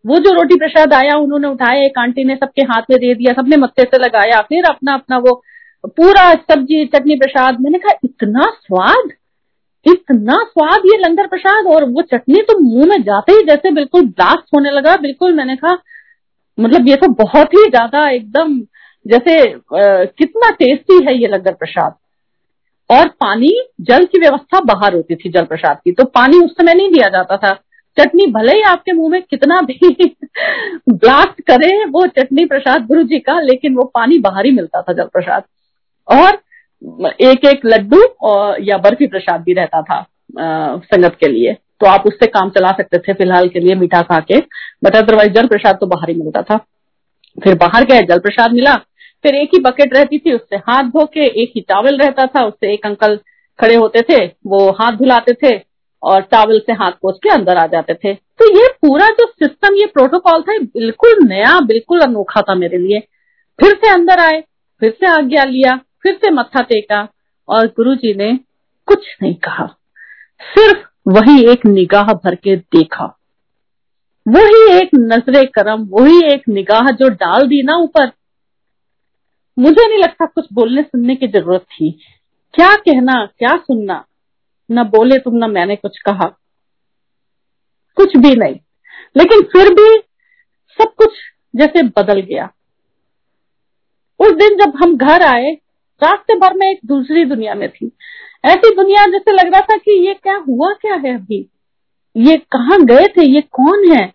[0.06, 3.32] वो जो रोटी प्रसाद आया, उन्होंने उठाया, एक आंटी ने सबके हाथ में दे दिया,
[3.32, 5.42] सबने मत्थे से लगाया, फिर अपना अपना वो
[5.86, 9.10] पूरा सब्ज़ी चटनी प्रसाद। मैंने कहा इतना स्वाद?
[9.86, 11.66] इतना स्वाद ये लंगर प्रसाद?
[11.66, 15.56] और वो चटनी तो मुँह में जाते ही जैसे बिल्कुल ब्लास्ट होने लगा। बिल्कुल मैंने
[15.56, 15.78] कहा
[16.58, 18.58] मतलब ये तो बहुत ही ज़्यादा एकदम
[19.06, 21.94] जैसे आ, कितना टेस्टी है ये लंगर प्रसाद।
[22.90, 26.74] और पानी जल की व्यवस्था बाहर होती थी जल प्रसाद की। तो पानी उस समय
[26.74, 27.52] नहीं दिया जाता था।
[27.96, 29.94] चटनी भले ही आपके मुँह में कितना भी
[30.90, 34.92] ब्लास्ट करे वो चटनी प्रसाद गुरु जी का लेकिन वो पानी बाहर ही मिलता था
[34.92, 35.42] जल प्रसाद।
[36.08, 36.42] और
[37.22, 41.86] एक एक लड्डू और या बर्फ़ी प्रसाद भी रहता था आ, संगत के लिए। तो
[41.86, 44.38] आप उससे काम चला सकते थे फ़िलहाल के लिए मीठा खा के।
[44.84, 46.56] बट अदरवाइज़ जल प्रसाद तो बाहर ही मिलता था।
[47.38, 48.74] फिर बाहर गए जल प्रसाद मिला।
[49.24, 52.44] फिर एक ही बकेट रहती थी उससे हाथ धो के एक ही टावल रहता था
[52.46, 53.18] उससे एक अंकल
[53.58, 55.56] खड़े होते थे वो हाथ धुलाते थे
[56.02, 59.74] और टावल से हाथ पोछ के अंदर आ जाते थे। तो ये पूरा जो सिस्टम
[59.74, 63.00] ये प्रोटोकॉल था बिल्कुल नया बिल्कुल अनोखा था मेरे लिए।
[63.58, 64.40] फिर से अंदर आए
[64.82, 67.08] फिर से आज्ञा लिया। फिर से मत्था टेका
[67.48, 68.36] और गुरु जी ने
[68.86, 69.66] कुछ नहीं कहा।
[70.40, 73.18] सिर्फ़ वही एक निगाह भर के देखा।
[74.28, 78.12] वही एक नजरे करम, वही एक निगाह जो डाल दी ना ऊपर।
[79.58, 81.90] मुझे नहीं लगता कुछ बोलने सुनने की ज़रूरत थी।
[82.54, 84.04] क्या कहना, क्या सुनना?
[84.70, 86.38] न बोले तुम, न मैंने कुछ कहा।
[87.94, 88.56] कुछ भी नहीं।
[89.16, 90.02] लेकिन फिर भी
[90.68, 91.10] सब कुछ
[91.56, 92.50] जैसे बदल गया।
[94.20, 95.58] उस दिन जब हम घर आए
[96.02, 97.90] रास्ते भर में एक दूसरी दुनिया में थी।
[98.44, 101.46] ऐसी दुनिया जैसे लग रहा था कि ये क्या हुआ, क्या है अभी?
[102.16, 103.24] ये कहा गए थे?
[103.24, 104.12] ये कौन है?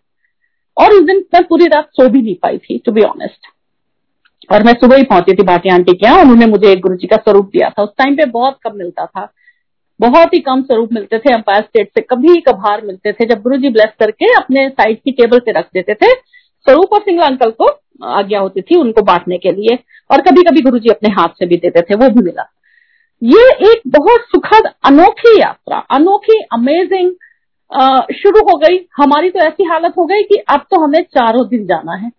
[0.78, 3.48] और उस दिन मैं पूरी रात सो भी नहीं पाई थी टू बी ऑनेस्ट
[4.54, 7.08] और मैं सुबह ही पहुँची थी भाटी आंटी के यहाँ, उन्होंने मुझे एक गुरु जी
[7.08, 9.28] का स्वरूप दिया था। उस टाइम पे बहुत कम मिलता था।
[10.00, 13.58] बहुत ही कम स्वरूप मिलते थे अंपायर स्टेट से कभी कभार मिलते थे। जब गुरु
[13.58, 16.12] जी ब्लेस करके अपने साइड की टेबल पे रख देते थे,
[16.66, 17.70] स्वरूप और सिंगला अंकल को
[18.06, 19.78] आज्ञा होती थी उनको बांटने के लिए।
[20.12, 22.50] और कभी कभी गुरु जी अपने हाथ से भी देते थे, वो भी मिला।
[23.24, 27.12] ये एक बहुत सुखद, अनोखी यात्रा, अनोखी अमेजिंग
[28.16, 31.66] शुरू हो गई। हमारी तो ऐसी हालत हो गई कि अब तो हमें चारों दिन
[31.66, 32.12] जाना है।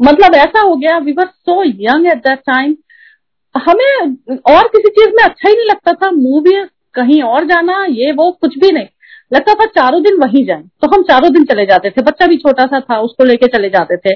[0.00, 2.76] मतलब ऐसा हो गया we were so young at that time
[3.54, 4.16] हमें
[4.50, 8.30] और किसी चीज़ में अच्छा ही नहीं लगता था मूवी कहीं और जाना, ये, वो,
[8.32, 8.86] कुछ भी नहीं।
[9.34, 12.36] लगता था चारों दिन वहीं जाए। तो हम चारों दिन चले जाते थे। बच्चा भी
[12.36, 14.14] छोटा सा था, उसको लेके चले जाते थे।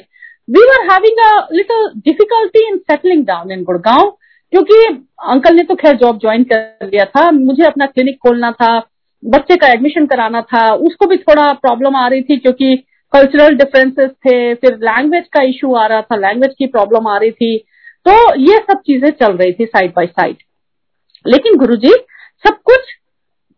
[0.52, 4.10] We are having a little difficulty in settling down in Gurgaon
[4.52, 4.84] क्योंकि
[5.30, 8.78] अंकल ने तो खैर जॉब ज्वाइन कर लिया था, मुझे अपना क्लिनिक खोलना था,
[9.22, 12.76] बच्चे का एडमिशन कराना था, उसको भी थोड़ा प्रॉब्लम आ रही थी क्योंकि
[13.12, 17.30] कल्चरल डिफरेंसेस थे, फिर लैंग्वेज का इशू आ रहा था लैंग्वेज की प्रॉब्लम आ रही
[17.32, 17.56] थी
[18.06, 20.36] तो ये सब चीज़ें चल रही थी साइड बाय साइड
[21.26, 21.92] लेकिन गुरुजी,
[22.44, 22.94] सब कुछ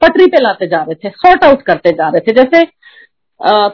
[0.03, 2.65] पटरी पे लाते जा रहे थे सॉर्ट आउट करते जा रहे थे, जैसे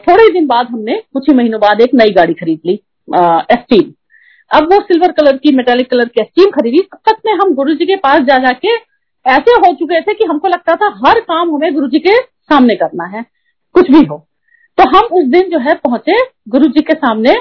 [0.03, 3.91] थोड़े दिन बाद हमने कुछ ही महीनों बाद एक नई गाड़ी खरीद ली। एस्टीम
[4.51, 7.73] अब वो सिल्वर कलर की मेटेलिक कलर की एस्टीम खरीदी। तब तक में हम गुरु
[7.73, 8.73] जी के पास जा जाके
[9.25, 12.75] ऐसे हो चुके थे कि हमको लगता था हर काम हमें गुरु जी के सामने
[12.75, 13.23] करना है,
[13.75, 14.17] कुछ भी हो।
[14.77, 16.17] तो हम उस दिन जो है पहुँचे
[16.49, 17.35] गुरु जी के सामने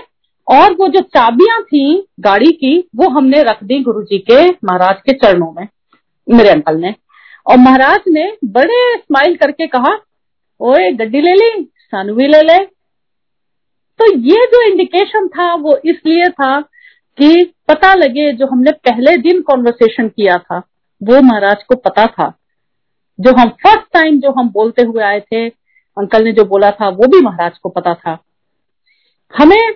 [0.49, 5.01] और वो जो चाबियाँ थी गाड़ी की, वो हमने रख दी गुरु जी के, महाराज
[5.01, 5.66] के चरणों में,
[6.27, 6.94] मेरे अंकल ने।
[7.46, 9.96] और महाराज ने बड़े स्माइल करके कहा,
[10.61, 12.59] ओए, गड्डी ले ली, सानू भी ले ले।
[14.00, 16.60] तो ये जो इंडिकेशन था, वो इसलिए था
[17.18, 20.58] कि पता लगे जो हमने पहले दिन कॉन्वर्सेशन किया था,
[21.02, 22.38] वो महाराज को पता था।
[23.20, 25.48] जो हम फ़र्स्ट टाइम जो हम बोलते हुए आए थे,
[25.98, 28.18] अंकल ने जो बोला था, वो भी महाराज को पता था।
[29.38, 29.72] हमें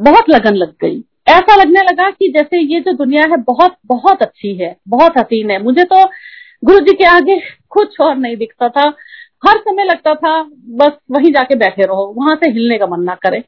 [0.00, 4.22] बहुत लगन लग गई। ऐसा लगने लगा कि जैसे ये जो दुनिया है, बहुत बहुत
[4.22, 6.06] अच्छी है, बहुत हसीन है। मुझे तो
[6.64, 8.94] गुरु जी के आगे कुछ और नहीं दिखता था।
[9.42, 13.14] हर समय लगता था, बस वहीं जाके बैठे रहो, वहाँ से हिलने का मन ना
[13.22, 13.42] करे।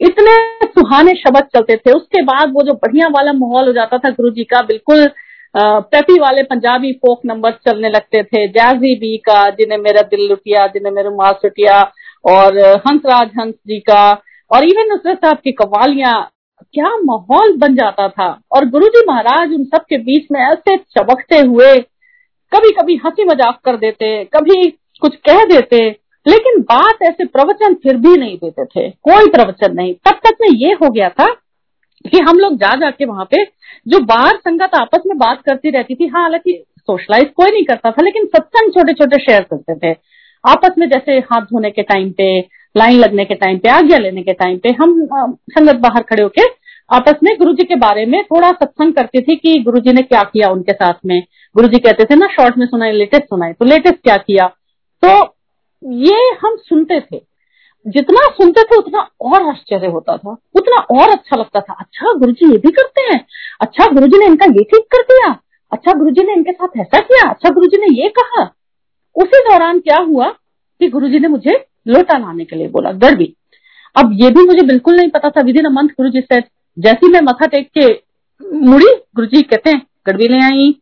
[0.00, 0.36] इतने
[0.66, 4.30] सुहाने शब्द चलते थे। उसके बाद वो जो बढ़िया वाला माहौल हो जाता था गुरु
[4.30, 5.06] जी का, बिल्कुल
[5.54, 10.66] पेपी वाले पंजाबी फोक नंबर चलने लगते थे। जैजी बी का, जिन्हें मेरा दिल लुटिया,
[10.68, 11.80] जिन्हें मेरे माल छुटिया
[12.24, 14.10] और हंसराज हंस जी का,
[14.50, 16.14] और इवन नुसरत साहब की कवालियाँ
[16.64, 21.38] क्या माहौल बन जाता था। और गुरुजी महाराज उन सब के बीच में ऐसे चबकते
[21.40, 21.74] हुए
[22.52, 24.68] कभी कभी हँसी मज़ाक कर देते, कभी
[25.02, 25.78] कुछ कह देते,
[26.26, 30.48] लेकिन बात ऐसे प्रवचन फिर भी नहीं देते थे। कोई प्रवचन नहीं। तब तक में
[30.50, 31.26] ये हो गया था
[32.04, 33.44] कि हम लोग जा जाके वहाँ पे
[33.88, 37.90] जो बाहर संगत आपस में बात करती रहती थी हाँ हालाँकि सोशलाइज कोई नहीं करता
[37.90, 39.96] था, लेकिन सत्संग छोटे छोटे शेयर करते थे।
[40.44, 42.38] आपस में जैसे हाथ धोने के टाइम पे,
[42.74, 45.06] लाइन लगने के टाइम पे, आज्ञा लेने के टाइम पे हम
[45.50, 46.46] संगत बाहर खड़े होके
[46.90, 50.02] आपस में गुरु जी के बारे में थोड़ा सत्संग करती थी कि गुरु जी ने
[50.02, 51.22] क्या किया उनके साथ में।
[51.54, 54.50] गुरु जी कहते थे, ना शॉर्ट में सुनाए लेटेस्ट सुनाए। तो लेटेस्ट क्या किया?
[55.02, 55.36] तो
[55.82, 57.20] ये हम सुनते थे।
[57.86, 62.32] जितना सुनते थे, उतना और आश्चर्य होता था, उतना और अच्छा लगता था। अच्छा गुरु
[62.32, 63.24] जी ये भी करते हैं।
[63.60, 65.30] अच्छा गुरु जी ने इनका ये ठीक कर दिया।
[65.72, 68.42] अच्छा गुरु जी ने इनके साथ ऐसा किया। अच्छा गुरु जी ने ये कहा।
[69.16, 70.28] उसी दौरान क्या हुआ
[70.80, 71.56] कि गुरु जी ने मुझे
[71.88, 73.34] लोटा लाने के लिए बोला गड़बी
[73.96, 76.40] अब ये भी मुझे बिल्कुल नहीं पता था। विधि इन मंथ गुरु जी से
[76.76, 77.86] जैसी मैं मथा टेक के
[78.40, 78.86] मुड़ी
[79.16, 80.74] गुरु जी कहते हैं गड़बी ले आई?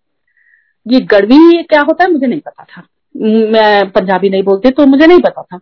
[0.86, 2.82] ये गड़बी क्या होता है, मुझे नहीं पता था।
[3.14, 5.60] मैं पंजाबी नहीं बोलती तो मुझे नहीं पता था।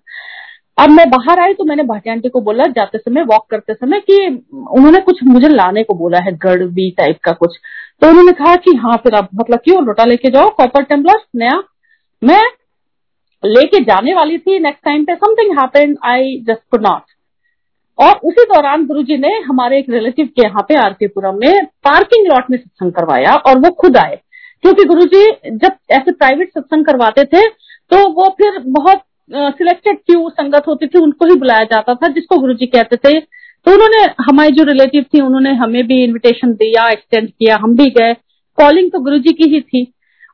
[0.78, 4.01] अब मैं बाहर आई तो मैंने भाटी आंटी को बोला जाते समय वॉक करते समय
[4.01, 7.57] कि उन्होंने कुछ मुझे लाने को बोला है गड़बी टाइप का कुछ।
[8.03, 11.62] तो उन्होंने कहा कि हाँ फिर आप मतलब क्यों लोटा लेके जाओ कॉपर टेम्पलर नया।
[12.22, 12.42] मैं
[13.42, 17.03] लेके जाने वाली थी नेक्स्ट टाइम पे something happened I just could not
[17.99, 22.26] और उसी दौरान गुरु जी ने हमारे एक रिलेटिव के यहाँ पे आरकेपुरम में पार्किंग
[22.26, 24.18] लॉट में सत्संग करवाया और वो खुद आए।
[24.64, 27.46] क्योंकि गुरु जी, जब ऐसे प्राइवेट सत्संग करवाते थे
[27.90, 32.38] तो वो फिर बहुत सिलेक्टेड क्यू संगत होती थी, उनको ही बुलाया जाता था, जिसको
[32.38, 36.88] गुरु जी कहते थे। तो उन्होंने, हमारी जो रिलेटिव थी, उन्होंने हमें भी इनविटेशन दिया
[36.88, 38.12] एक्सटेंड किया, हम भी गए।
[38.59, 39.82] कॉलिंग तो गुरु जी की ही थी।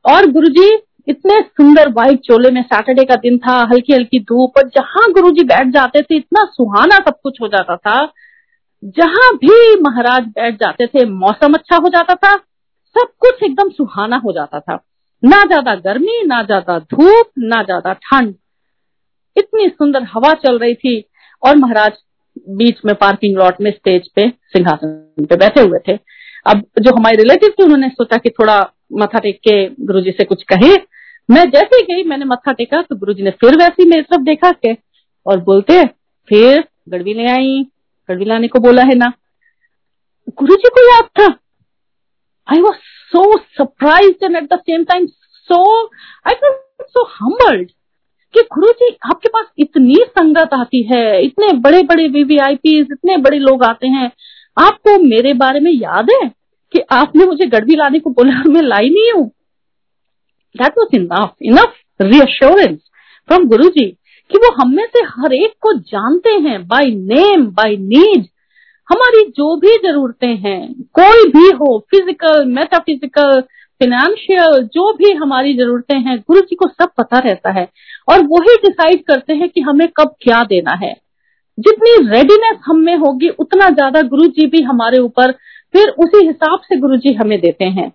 [0.04, 0.68] और गुरु जी,
[1.08, 5.30] इतने सुंदर व्हाइट चोले में सैटरडे का दिन था हल्की हल्की धूप, और जहाँ गुरु
[5.30, 8.04] जी बैठ जाते थे, इतना सुहाना सब कुछ हो जाता था।
[8.96, 12.34] जहाँ भी महाराज बैठ जाते थे, मौसम अच्छा हो जाता था
[12.94, 14.74] सब कुछ एकदम सुहाना हो जाता था।
[15.22, 18.34] ना ज़्यादा गर्मी, ना ज़्यादा धूप, ना ज़्यादा ठंड।
[19.36, 21.04] इतनी सुंदर हवा चल रही थी
[21.42, 21.92] और महाराज
[22.50, 25.98] बीच में पार्किंग लॉट में स्टेज पे सिंहासन पे बैठे हुए थे।
[26.46, 28.60] अब जो हमारे रिलेटिव थे, उन्होंने सोचा कि थोड़ा
[28.92, 30.74] मथा टेक के गुरु जी से कुछ कहे।
[31.28, 34.22] मैं जैसे गई, मैंने मत्था टेका तो गुरु जी ने फिर वैसे ही मेरी तरफ़
[34.22, 34.72] देखा के
[35.26, 37.64] और बोलते, फिर गड़वी ले आई।
[38.08, 39.12] गड़वी लाने को बोला है ना।
[40.38, 41.28] गुरु जी को याद था।
[42.48, 42.76] I was
[43.12, 45.60] so surprise and at the same time so
[46.28, 47.70] I feel so humbled
[48.34, 53.38] कि गुरु जी आपके पास इतनी संगत आती है, इतने बड़े बड़े वीवीआईपी इतने बड़े
[53.38, 54.10] लोग आते हैं।
[54.56, 56.28] आपको मेरे बारे में याद है
[56.74, 59.26] कि आपने मुझे गड़बी लाने को बोला मैं लाई नहीं हूँ?
[60.54, 62.78] That was enough enough reassurance
[63.28, 63.86] from Guru ji
[64.30, 68.26] कि वो हम में से हर एक को जानते हैं बाय नेम बाय नीड
[68.88, 73.40] हमारी जो भी जरूरतें हैं, कोई भी हो फ़िज़िकल मेटाफिजिकल
[73.80, 77.68] फिनेंशियल जो भी हमारी जरूरतें हैं, गुरु जी को सब पता रहता है।
[78.08, 80.94] और वही डिसाइड करते हैं कि हमें कब क्या देना है।
[81.58, 85.32] जितनी रेडीनेस हम में होगी, उतना ज़्यादा गुरु जी भी हमारे ऊपर,
[85.74, 87.92] फिर उसी हिसाब से गुरु जी हमें देते हैं।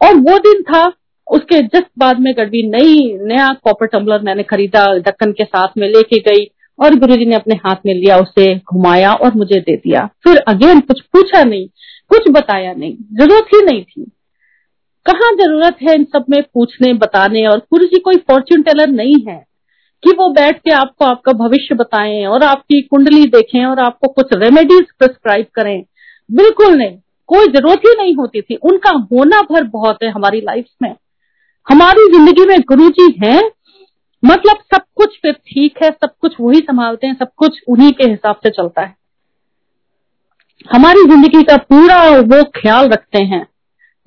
[0.00, 0.92] और वो दिन था,
[1.30, 5.88] उसके जस्ट बाद में गड़बी नई, नया कॉपर टम्बलर मैंने खरीदा, ढक्कन के साथ में
[5.88, 6.44] लेके गई।
[6.82, 10.80] और गुरुजी ने अपने हाथ में लिया, उसे घुमाया और मुझे दे दिया। फिर अगेन
[10.80, 11.66] कुछ पूछा नहीं,
[12.10, 14.04] कुछ बताया नहीं, ज़रूरत ही नहीं थी।
[15.06, 17.46] कहा ज़रूरत है इन सब में पूछने, बताने?
[17.46, 19.44] और गुरु जी कोई फॉर्च्यून टेलर नहीं है
[20.02, 24.32] कि वो बैठ के आपको आपका भविष्य बताएँ और आपकी कुंडली देखें और आपको कुछ
[24.34, 25.82] रेमेडीज प्रिस्क्राइब करें।
[26.30, 26.96] बिल्कुल नहीं,
[27.28, 30.94] कोई ज़रूरत ही नहीं होती थी। उनका होना भर बहुत है हमारी लाइफ में।
[31.66, 33.40] हमारी ज़िंदगी में गुरु जी है
[34.22, 38.08] मतलब सब कुछ फिर ठीक है, सब कुछ वही संभालते हैं, सब कुछ उन्हीं के
[38.08, 38.94] हिसाब से चलता है।
[40.74, 43.46] हमारी ज़िंदगी का पूरा वो ख्याल रखते हैं।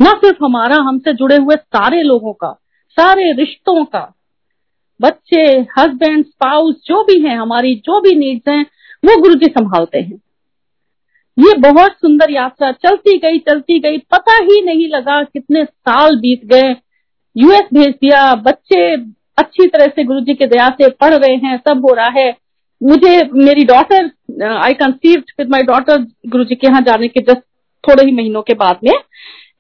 [0.02, 2.52] न सिर्फ़ हमारा, हमसे जुड़े हुए सारे लोगों का,
[2.98, 4.12] सारे रिश्तों का,
[5.02, 5.42] बच्चे
[5.80, 8.66] हस्बैंड स्पाउस जो भी हैं, हमारी जो भी नीड्स हैं,
[9.06, 10.22] वो गुरु जी संभालते हैं।
[11.38, 16.46] ये बहुत सुंदर यात्रा चलती गई चलती गई। पता ही नहीं लगा कितने साल बीत
[16.46, 16.76] गए।
[17.36, 18.98] यूएस भेज दिया, बच्चे
[19.38, 22.34] अच्छी तरह से गुरु जी के दया से पढ़ रहे हैं सब हो रहा है।
[22.84, 24.10] मुझे मेरी daughter
[24.48, 27.42] I conceive with my daughter Guru ji के यहाँ जाने के जस्ट
[27.84, 28.94] थोड़े ही महीनों के बाद में।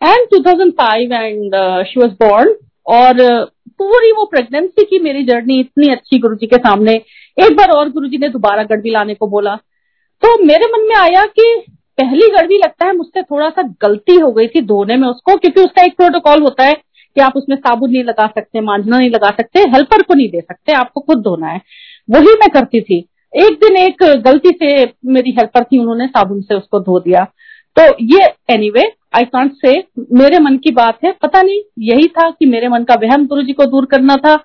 [0.04, 1.56] And 2005 and
[1.88, 2.56] she was born
[2.86, 3.50] और uh,
[3.80, 6.94] पूरी वो प्रेगनेंसी की मेरी जर्नी इतनी अच्छी गुरु जी के सामने।
[7.38, 9.56] एक बार और गुरु जी ने दोबारा गड़बी लाने को बोला।
[10.24, 11.66] तो मेरे मन में आया कि
[11.98, 15.62] पहली गड़बी लगता है मुझसे थोड़ा सा गलती हो गई थी धोने में उसको क्योंकि
[15.62, 16.74] उसका एक प्रोटोकॉल होता है
[17.16, 20.42] कि आप उसमें साबुन नहीं लगा सकते मांझना नहीं लगा सकते हेल्पर को नहीं दे
[20.42, 21.62] सकते, आपको खुद धोना है।
[22.10, 26.56] वही मैं करती थी। एक दिन एक गलती से मेरी हेल्पर थी, उन्होंने साबुन से
[26.56, 27.28] उसको धो दिया।
[27.80, 28.82] तो ये एनीवे
[29.16, 32.84] आई कांट से मेरे मन की बात है। पता नहीं, यही था कि मेरे मन
[32.84, 34.36] का वहम गुरु जी को दूर करना था।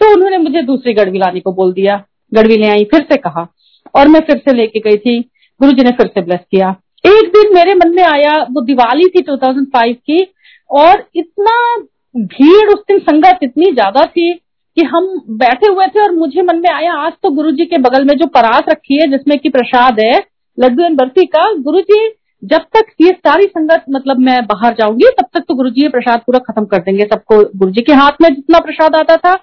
[0.00, 2.04] तो उन्होंने मुझे दूसरी गड़वी लाने को बोल दिया।
[2.34, 3.54] गड़वी ले आई, फिर से कहा।
[3.94, 5.20] और मैं फिर से लेके गई थी।
[5.60, 9.04] गुरु जी ने फिर से ब्लेस किया। एक दिन मेरे मन में आया, वो दिवाली
[9.04, 10.34] थी 2005 की,
[10.70, 11.76] और इतना
[12.14, 14.32] भीड़ उस दिन संगत इतनी ज़्यादा थी
[14.76, 15.06] कि हम
[15.38, 18.14] बैठे हुए थे और मुझे मन में आया, आज तो गुरु जी के बगल में
[18.16, 20.18] जो परात रखी है, जिसमें की प्रसाद है,
[20.58, 22.08] लड्डू एंड बर्फ़ी का गुरु जी
[22.42, 25.88] जब तक ये सारी संगत मतलब मैं बाहर जाऊँगी, तब तक तो गुरु जी ये
[25.88, 29.38] प्रसाद पूरा खत्म कर देंगे, सबको गुरु जी के हाथ में जितना प्रसाद आता था।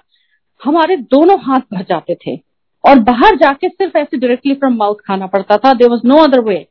[0.62, 2.36] हमारे दोनों हाथ भर जाते थे।
[2.84, 6.40] और बाहर जाके सिर्फ़ ऐसे डायरेक्टली फ्रॉम माउथ खाना पड़ता था there was no other
[6.40, 6.66] way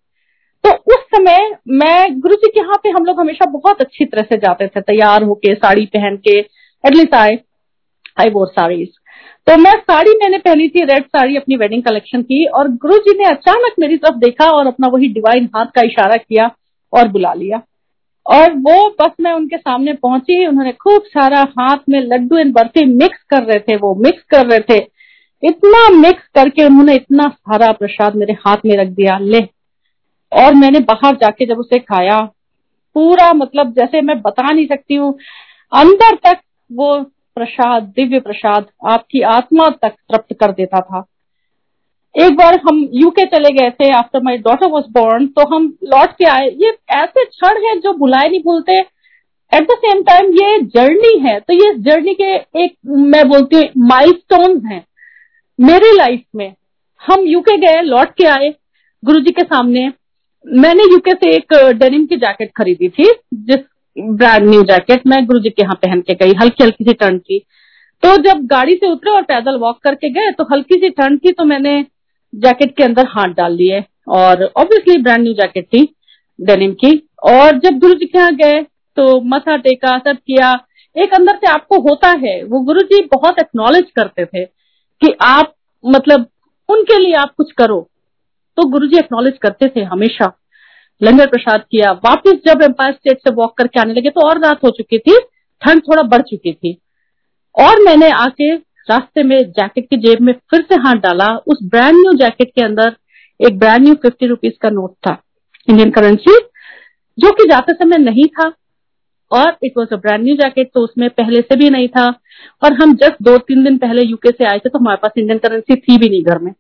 [0.64, 4.22] तो उस समय मैं गुरु जी के यहाँ पे हम लोग हमेशा बहुत अच्छी तरह
[4.22, 7.38] से जाते थे, तैयार होके, साड़ी पहन के एटलीस्ट आई
[8.18, 8.88] आई वोर साड़ीज
[9.48, 13.18] तो मैं साड़ी मैंने पहनी थी रेड साड़ी, अपनी वेडिंग कलेक्शन की, और गुरु जी
[13.18, 16.50] ने अचानक मेरी तरफ़ देखा और अपना वही डिवाइन हाथ का इशारा किया
[16.94, 17.62] और बुला लिया।
[18.26, 22.86] और वो बस मैं उनके सामने पहुँची, उन्होंने खूब सारा हाथ में लड्डू एंड बर्फ़ी
[22.86, 24.78] मिक्स कर रहे थे, वो मिक्स कर रहे थे।
[25.44, 29.42] इतना मिक्स करके उन्होंने इतना सारा प्रसाद मेरे हाथ में रख दिया। ले
[30.32, 32.20] और मैंने बाहर जाके जब उसे खाया,
[32.96, 35.14] पूरा मतलब जैसे मैं बता नहीं सकती हूँ।
[35.72, 36.96] अंदर तक वो
[37.38, 41.04] प्रसाद, दिव्य प्रसाद आपकी आत्मा तक तृप्त कर देता था।
[42.16, 46.12] एक बार हम यूके चले गए थे after my daughter was born तो हम लौट
[46.12, 48.80] के आए। ये ऐसे क्षण है जो बुलाए नहीं भूलते।
[49.52, 53.88] एट द सेम टाइम ये जर्नी है। तो ये जर्नी के एक, मैं बोलती हूँ
[53.88, 54.14] माइल
[54.66, 54.84] हैं।
[55.60, 56.54] मेरी लाइफ में
[57.02, 58.54] हम यूके गए, लौट के आए
[59.04, 59.90] गुरु जी के सामने।
[60.46, 63.60] मैंने यूके से एक डेनिम की जैकेट खरीदी थी, जिस
[63.98, 67.22] ब्रांड न्यू जैकेट मैं गुरु जी के यहाँ पहन के गई, हल्की हल्की सी ठंड
[67.22, 67.40] की
[68.04, 71.32] तो जब गाड़ी से उतरे और पैदल वॉक करके गए तो हल्की सी ठंड थी
[71.32, 71.82] तो मैंने
[72.34, 75.84] जैकेट के अंदर हाथ डाल लिए और ऑब्वियसली ब्रांड न्यू जैकेट थी
[76.40, 76.92] डेनिम की।
[77.26, 78.62] और जब गुरु जी के यहाँ गए
[78.98, 80.54] तो मथा टेका, सब किया।
[80.96, 85.54] एक अंदर से आपको होता है, वो गुरु जी बहुत एक्नोलेज करते थे कि आप
[85.84, 86.26] मतलब
[86.70, 87.89] उनके लिए आप कुछ करो।
[88.60, 90.32] तो गुरु जी एक्नोलेज करते थे हमेशा।
[91.02, 94.64] लंगर प्रसाद किया। वापस जब एम्पायर स्टेट से वॉक करके आने लगे तो और रात
[94.64, 95.18] हो चुकी थी,
[95.62, 96.78] ठंड थोड़ा बढ़ चुकी थी।
[97.56, 101.96] और मैंने आके रास्ते में जैकेट की जेब में फिर से हाथ डाला। उस ब्रांड
[101.96, 102.96] न्यू जैकेट के अंदर
[103.40, 105.18] एक ब्रांड न्यू फिफ्टी रुपीज़ का नोट था
[105.68, 106.38] इंडियन करेंसी
[107.18, 108.52] जो कि जाते समय नहीं था।
[109.32, 112.08] और it was a brand new jacket तो उसमें पहले से भी नहीं था।
[112.64, 115.38] और हम जस्ट दो तीन दिन पहले यूके से आए थे तो हमारे पास इंडियन
[115.38, 116.52] करेंसी थी भी नहीं घर में।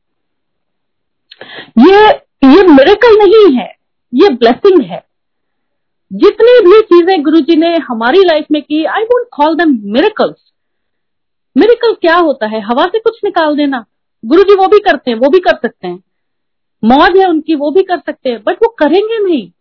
[1.80, 2.10] ये
[2.56, 3.76] ये मेरेकल नहीं है,
[4.14, 5.04] ये ब्लेसिंग है।
[6.14, 10.52] जितनी भी चीज़ें गुरु जी ने हमारी लाइफ में की I would call them miracles
[11.58, 12.62] miracle क्या होता है?
[12.62, 13.86] हवा से कुछ निकाल देना।
[14.26, 16.04] गुरु जी वो भी करते हैं, वो भी कर सकते हैं।
[16.86, 19.52] मौज है उनकी, वो भी कर सकते हैं बट वो करेंगे नहीं।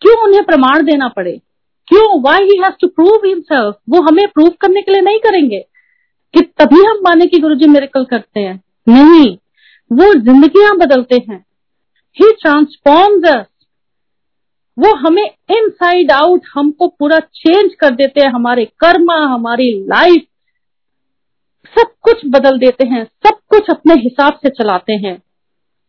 [0.00, 1.40] क्यों उन्हें प्रमाण देना पड़े?
[1.88, 2.20] क्यों?
[2.20, 5.66] Why he has to prove himself वो हमें प्रूव करने के लिए नहीं करेंगे।
[6.34, 9.38] कि तभी हम माने कि गुरु जी मेरेकल करते हैं। नहीं।
[9.90, 11.44] वो जिंदगियाँ बदलते हैं।
[12.16, 13.46] ही ट्रांसफॉर्म्स अस
[14.78, 20.26] वो हमें इन साइड आउट हमको पूरा चेंज कर देते हैं, हमारे कर्म, हमारी लाइफ
[21.78, 25.14] सब कुछ बदल देते हैं, सब कुछ अपने हिसाब से चलाते हैं।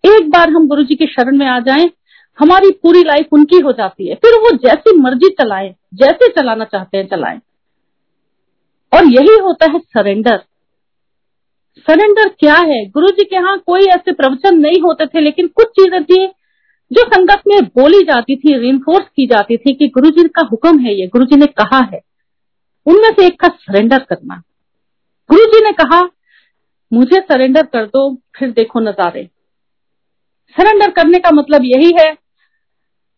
[0.03, 1.89] एक बार हम गुरु जी की शरण में आ जाएँ,
[2.39, 6.97] हमारी पूरी लाइफ उनकी हो जाती है। फिर वो जैसी मर्ज़ी चलाएँ, जैसे चलाना चाहते
[6.97, 7.39] हैं, चलाएँ।
[8.93, 10.43] और यही होता है सरेंडर
[11.79, 12.83] सरेंडर क्या है?
[12.85, 16.25] गुरु जी के यहाँ कोई ऐसे प्रवचन नहीं होते थे, लेकिन कुछ चीज़ें थी
[16.91, 20.79] जो संगत में बोली जाती थी रिइंफोर्स की जाती थी कि गुरु जी का हुक्म
[20.79, 21.99] है ये। गुरु जी ने कहा है,
[22.87, 24.41] उनमें से एक का सरेंडर करना।
[25.29, 26.01] गुरु जी ने कहा,
[26.91, 29.23] मुझे सरेंडर कर दो, फिर देखो नजारे।
[30.55, 32.15] सरेंडर करने का मतलब यही है,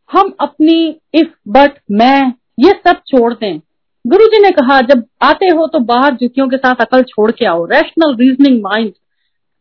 [0.10, 3.60] हम अपनी इफ़ बट, मैं, ये सब छोड़ दें।
[4.06, 7.46] गुरु जी ने कहा, जब आते हो तो बाहर जुतियों के साथ अकल छोड़ के
[7.46, 8.92] आओ रैशनल रीजनिंग माइंड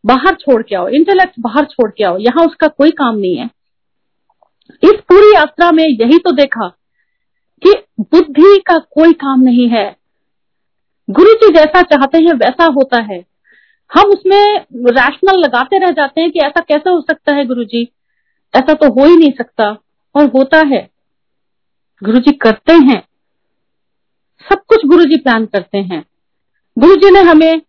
[0.05, 3.49] बाहर छोड़ के आओ इंटेलेक्ट बाहर छोड़ के आओ, यहाँ उसका कोई काम नहीं है।
[4.83, 6.69] इस पूरी यात्रा में यही तो देखा
[7.63, 9.87] कि बुद्धि का कोई काम नहीं है।
[11.09, 13.25] गुरु जी जैसा चाहते हैं, वैसा होता है।
[13.91, 17.83] हम उसमें रैशनल लगाते रह जाते हैं कि ऐसा कैसे हो सकता है गुरु जी?
[18.55, 19.77] ऐसा तो हो ही नहीं सकता,
[20.15, 20.89] और होता है।
[22.03, 23.03] गुरु जी करते हैं।
[24.51, 26.03] सब कुछ गुरु जी प्लान करते हैं।
[26.77, 27.61] गुरु जी ने हमें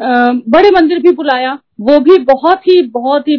[0.00, 3.36] बड़े मंदिर भी बुलाया। वो भी बहुत ही बहुत ही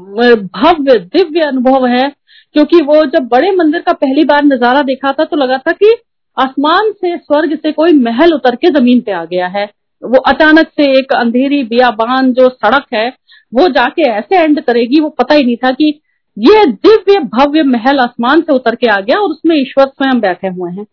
[0.00, 2.08] भव्य, दिव्य अनुभव है,
[2.54, 5.94] क्योंकि वो जब बड़े मंदिर का पहली बार नज़ारा देखा था तो लगा था कि
[6.36, 9.64] आसमान से, स्वर्ग से कोई महल उतर के ज़मीन पे आ गया है।
[10.02, 13.08] वो अचानक से एक अंधेरी बियाबान जो सड़क है,
[13.52, 16.00] वो जाके ऐसे एंड करेगी, वो पता ही नहीं था कि
[16.38, 20.48] ये दिव्य भव्य महल आसमान से उतर के आ गया और उसमें ईश्वर स्वयं बैठे
[20.48, 20.84] हुए हैं।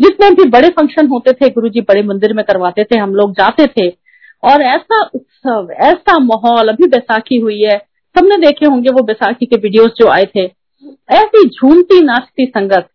[0.00, 3.32] जितने भी बड़े फ़ंक्शन होते थे गुरु जी बड़े मंदिर में करवाते थे, हम लोग
[3.32, 3.88] जाते थे।
[4.42, 7.76] और ऐसा उत्सव, ऐसा माहौल अभी बैसाखी हुई है।
[8.16, 10.44] सबने देखे होंगे वो बैसाखी के वीडियोस जो आए थे।
[11.10, 12.88] ऐसी झूमती नाचती संगत।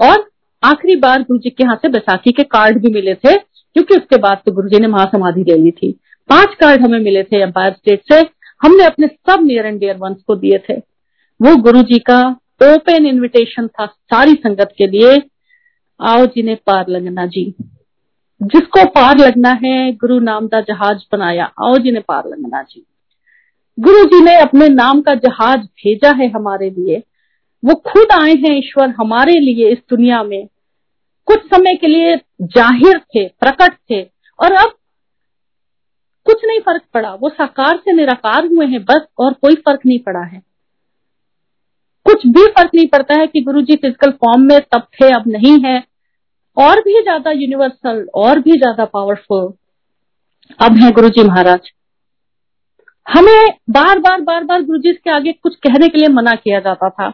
[0.00, 0.28] और
[0.62, 4.16] आखिरी बार गुरु जी के यहाँ से बैसाखी के कार्ड भी मिले थे, क्योंकि उसके
[4.16, 5.92] बाद तो गुरु जी ने महासमाधि ले ली थी।
[6.28, 8.20] पाँच कार्ड हमें मिले थे एम्पायर स्टेट से।
[8.62, 10.95] हमने अपने सब नियर एंड डियर वंस को दिए थे।
[11.42, 12.20] वो गुरु जी का
[12.62, 15.22] ओपन इनविटेशन था सारी संगत के लिए।
[16.00, 17.54] आओ जी ने पार लगना जी।
[18.42, 22.86] जिसको पार लगना है, गुरु नाम का जहाज़ बनाया। आओ जी ने पार लगना जी।
[23.78, 27.02] गुरु जी ने अपने नाम का जहाज़ भेजा है हमारे लिए।
[27.64, 30.46] वो खुद आए हैं ईश्वर हमारे लिए इस दुनिया में।
[31.26, 34.02] कुछ समय के लिए ज़ाहिर थे, प्रकट थे
[34.38, 34.72] और अब
[36.26, 39.98] कुछ नहीं फ़र्क पड़ा। वो साकार से निराकार हुए हैं, बस और कोई फ़र्क नहीं
[39.98, 40.42] पड़ा है।
[42.06, 45.24] कुछ भी फ़र्क नहीं पड़ता है कि गुरु जी फ़िज़िकल फॉर्म में तब थे, अब
[45.28, 45.82] नहीं है।
[46.56, 49.52] और भी ज़्यादा यूनिवर्सल और भी ज़्यादा पावरफुल
[50.60, 51.70] अब है गुरु जी महाराज।
[53.06, 56.60] हमें बार बार बार बार गुरु जी के आगे कुछ कहने के लिए मना किया
[56.60, 57.08] जाता था।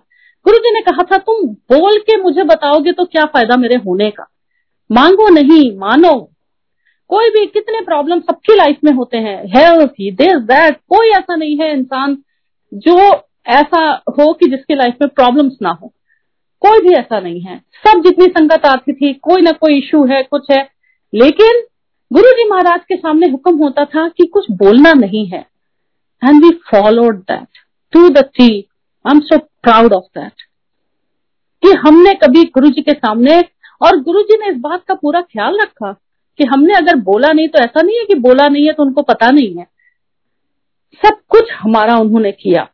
[0.46, 4.10] गुरु जी ने कहा था, तुम बोल के मुझे बताओगे तो क्या फ़ायदा मेरे होने
[4.10, 4.26] का?
[4.90, 6.14] मांगो नहीं, मानो।
[7.10, 11.56] कोई भी, कितने प्रॉब्लम सबकी लाइफ में होते हैं। हेल्थ दिस दैट कोई ऐसा नहीं
[11.58, 12.16] है इंसान
[12.72, 13.10] जो
[13.46, 15.92] ऐसा हो कि जिसकी लाइफ में प्रॉब्लम्स ना हो।
[16.60, 20.22] कोई भी ऐसा नहीं है। सब जितनी संगत आती थी, कोई ना कोई इशू है,
[20.22, 20.68] कुछ है।
[21.14, 21.62] लेकिन
[22.12, 25.46] गुरु जी महाराज के सामने हुक्म होता था कि कुछ बोलना नहीं है।
[26.24, 27.48] And we followed that
[27.92, 28.64] to the I
[29.12, 30.32] am so proud of that
[31.62, 33.40] कि हमने कभी गुरु जी के सामने
[33.82, 35.92] और गुरु जी ने इस बात का पूरा ख्याल रखा
[36.38, 39.02] कि हमने अगर बोला नहीं तो ऐसा नहीं है कि बोला नहीं है तो उनको
[39.02, 39.66] पता नहीं है।
[41.04, 42.68] सब कुछ हमारा उन्होंने किया।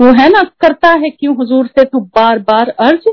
[0.00, 3.08] वो है ना, करता है क्यों हुजूर से तू बार बार अर्ज़?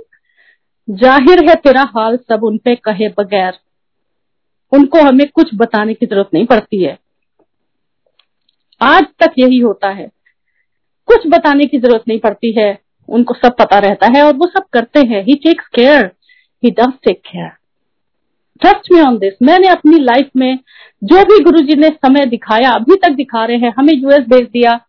[0.89, 3.53] ज़ाहिर है तेरा हाल सब उन पे कहे बगैर।
[4.71, 6.97] उनको हमें कुछ बताने की ज़रूरत नहीं पड़ती है।
[8.81, 10.07] आज तक यही होता है।
[11.07, 12.79] कुछ बताने की ज़रूरत नहीं पड़ती है।
[13.09, 16.11] उनको सब पता रहता है और वो सब करते हैं। He takes care
[16.63, 17.49] he take care
[18.61, 20.59] trust me on this मैंने अपनी लाइफ में
[21.03, 24.47] जो भी गुरु जी ने समय दिखाया, अभी तक दिखा रहे हैं। हमें यूएस भेज
[24.47, 24.79] दिया।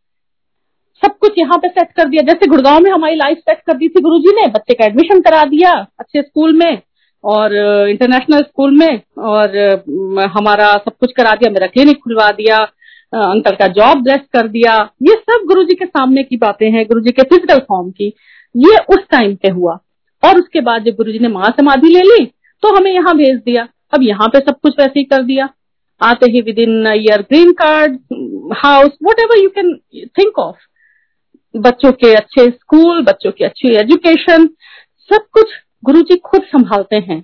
[1.02, 3.88] सब कुछ यहाँ पे सेट कर दिया। जैसे गुड़गांव में हमारी लाइफ सेट कर दी
[3.88, 6.82] थी गुरुजी ने, बच्चे का एडमिशन करा दिया अच्छे स्कूल में
[7.24, 7.54] और
[7.88, 9.56] इंटरनेशनल स्कूल में और
[10.30, 12.56] हमारा सब कुछ करा दिया, मेरा क्लिनिक खुलवा दिया
[13.12, 14.72] अंकल का जॉब ब्लेस कर दिया।
[15.02, 18.12] ये सब गुरुजी के सामने की बातें हैं, गुरुजी के फ़िज़िकल फॉर्म की।
[18.54, 19.78] ये उस टाइम पे हुआ।
[20.22, 22.24] और उसके बाद जब गुरुजी ने महासमाधि ले ली
[22.62, 25.48] तो हमें यहाँ भेज दिया। अब यहाँ पे सब कुछ वैसे ही कर दिया।
[26.00, 27.98] आते ही within year green card
[28.56, 28.90] house
[29.20, 29.74] whatever you can
[30.18, 30.56] think of
[31.58, 34.46] बच्चों के अच्छे स्कूल, बच्चों की अच्छी एजुकेशन,
[35.10, 35.50] सब कुछ
[35.84, 37.20] गुरुजी खुद संभालते हैं।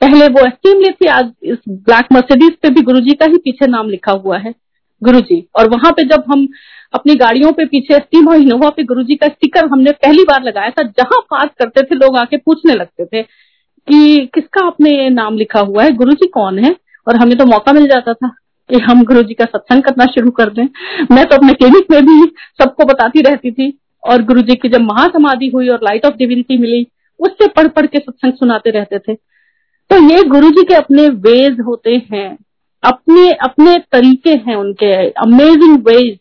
[0.00, 3.88] पहले वो एस्टीम थी आज इस ब्लैक मर्सिडीज पे भी गुरुजी का ही पीछे नाम
[3.88, 4.54] लिखा हुआ है,
[5.02, 6.46] गुरुजी। और वहाँ पे जब हम
[6.94, 10.70] अपनी गाड़ियों पे पीछे एस्टीम और इनोवा पे गुरुजी का स्टिकर हमने पहली बार लगाया
[10.70, 15.60] था, जहाँ पास करते थे, लोग आके पूछने लगते थे कि किसका आपने नाम लिखा
[15.60, 16.76] हुआ है, गुरुजी कौन है?
[17.08, 18.34] और हमें तो मौका मिल जाता था।
[18.70, 20.64] कि हम गुरु जी का सत्संग करना शुरू कर दें।
[21.12, 22.24] मैं तो अपने क्लिनिक में भी
[22.62, 26.58] सबको बताती रहती थी और गुरु जी की जब महासमाधि हुई और लाइट ऑफ़ डिविनिटी
[26.58, 26.86] मिली,
[27.20, 31.60] उससे पढ़ पढ़ के सत्संग सुनाते रहते थे। तो ये गुरु जी के अपने वेज
[31.60, 32.36] होते हैं,
[32.82, 36.18] अपने अपने तरीके हैं उनके amazing ways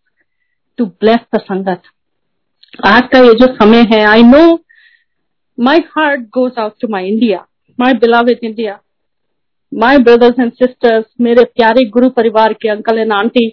[0.79, 1.81] to bless the sangat.
[2.85, 4.43] आज का ये जो समय है I know
[5.57, 7.45] my heart goes out to my India
[7.79, 8.79] my beloved India
[9.73, 13.47] my brothers and sisters मेरे प्यारे गुरु परिवार के uncle and aunty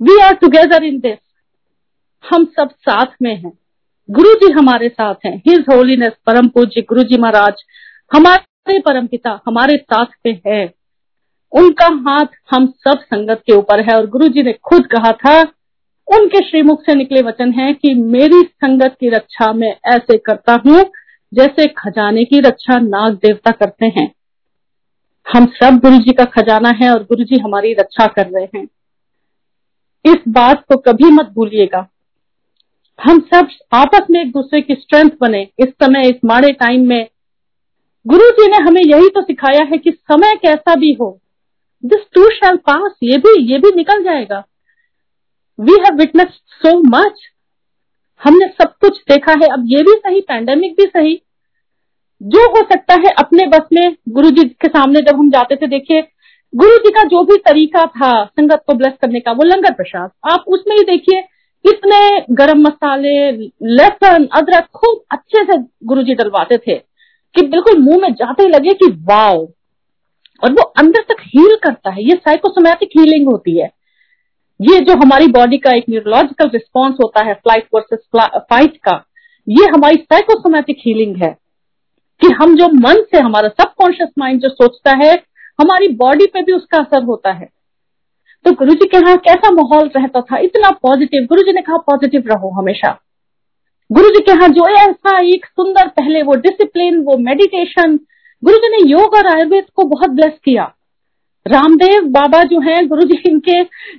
[0.00, 1.18] we are together in this
[2.24, 3.52] हम सब साथ में हैं।
[4.08, 7.62] गुरु जी हमारे साथ हैं। हिज होलीनेस परम पूज्य गुरु जी महाराज
[8.12, 10.64] हमारे परम पिता हमारे साथ में है।
[11.52, 15.40] उनका हाथ हम सब संगत के ऊपर है और गुरु जी ने खुद कहा था,
[16.08, 20.84] उनके श्रीमुख से निकले वचन है कि मेरी संगत की रक्षा मैं ऐसे करता हूँ
[21.32, 24.12] जैसे खजाने की रक्षा नाग देवता करते हैं।
[25.26, 28.64] हम सब गुरु जी का खजाना है और गुरु जी हमारी रक्षा कर रहे हैं।
[30.04, 31.86] इस बात को कभी मत भूलिएगा।
[32.98, 37.08] हम सब आपस में एक दूसरे की स्ट्रेंथ बने। इस समय, इस माड़े टाइम में
[38.06, 41.18] गुरु जी ने हमें यही तो सिखाया है कि समय कैसा भी हो
[41.84, 44.44] दिस टू शैल पास ये भी ये भी निकल जाएगा।
[45.58, 47.20] We have witness so much
[48.20, 51.20] हमने सब कुछ देखा है। अब ये भी सही पैंडेमिक भी सही।
[52.22, 55.66] जो हो सकता है अपने बस में गुरु जी के सामने जब हम जाते थे,
[55.66, 56.02] देखिए
[56.52, 60.10] गुरु जी का जो भी तरीका था संगत को ब्लेस करने का, वो लंगर प्रसाद।
[60.32, 61.20] आप उसमें ही देखिए,
[61.64, 63.30] इतने गरम मसाले,
[63.62, 66.74] लहसुन, अदरक खूब अच्छे से गुरु जी डलवाते थे
[67.34, 69.46] कि बिल्कुल मुँह में जाते ही लगे कि वाओ।
[70.42, 73.70] और वो अंदर तक हील करता है। ये साइकोसोमैटिक हीलिंग होती है।
[74.60, 77.98] ये जो हमारी बॉडी का एक न्यूरोलॉजिकल रिस्पॉन्स होता है फ़्लाइट वर्सेस
[78.50, 79.04] फाइट का,
[79.48, 81.36] ये हमारी साइकोसोमैटिक हीलिंग है।
[82.20, 85.12] कि हम जो मन से, हमारा सबकॉन्शियस माइंड जो सोचता है,
[85.60, 87.48] हमारी बॉडी पे भी उसका असर होता है।
[88.44, 90.38] तो गुरु जी के यहाँ कैसा माहौल रहता था?
[90.38, 93.00] इतना पॉजिटिव गुरु जी ने कहा पॉजिटिव रहो हमेशा।
[93.92, 97.98] गुरु जी के यहाँ जो ऐसा एक सुंदर पहले वो डिसिप्लिन वो मेडिटेशन
[98.44, 100.72] गुरु जी ने योग और आयुर्वेद को बहुत ब्लेस किया।
[101.46, 103.58] रामदेव बाबा जो हैं गुरु जी इनके,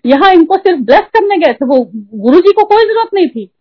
[0.09, 3.51] यहाँ इनको सिर्फ़ ब्लेस करने गए थे, वो गुरु जी को कोई ज़रूरत नहीं थी।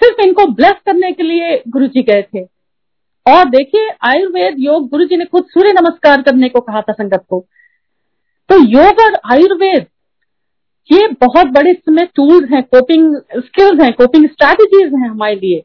[0.00, 2.44] सिर्फ़ इनको ब्लेस करने के लिए गुरु जी गए थे।
[3.26, 7.24] और देखिए, आयुर्वेद योग, गुरु जी ने खुद सूर्य नमस्कार करने को कहा था संगत
[7.30, 7.40] को।
[8.50, 9.86] तो योग और आयुर्वेद,
[10.90, 15.62] ये बहुत बड़े समय टूल्स हैं कोपिंग स्किल्स हैं कोपिंग स्ट्रैटेजीज हैं हमारे लिए।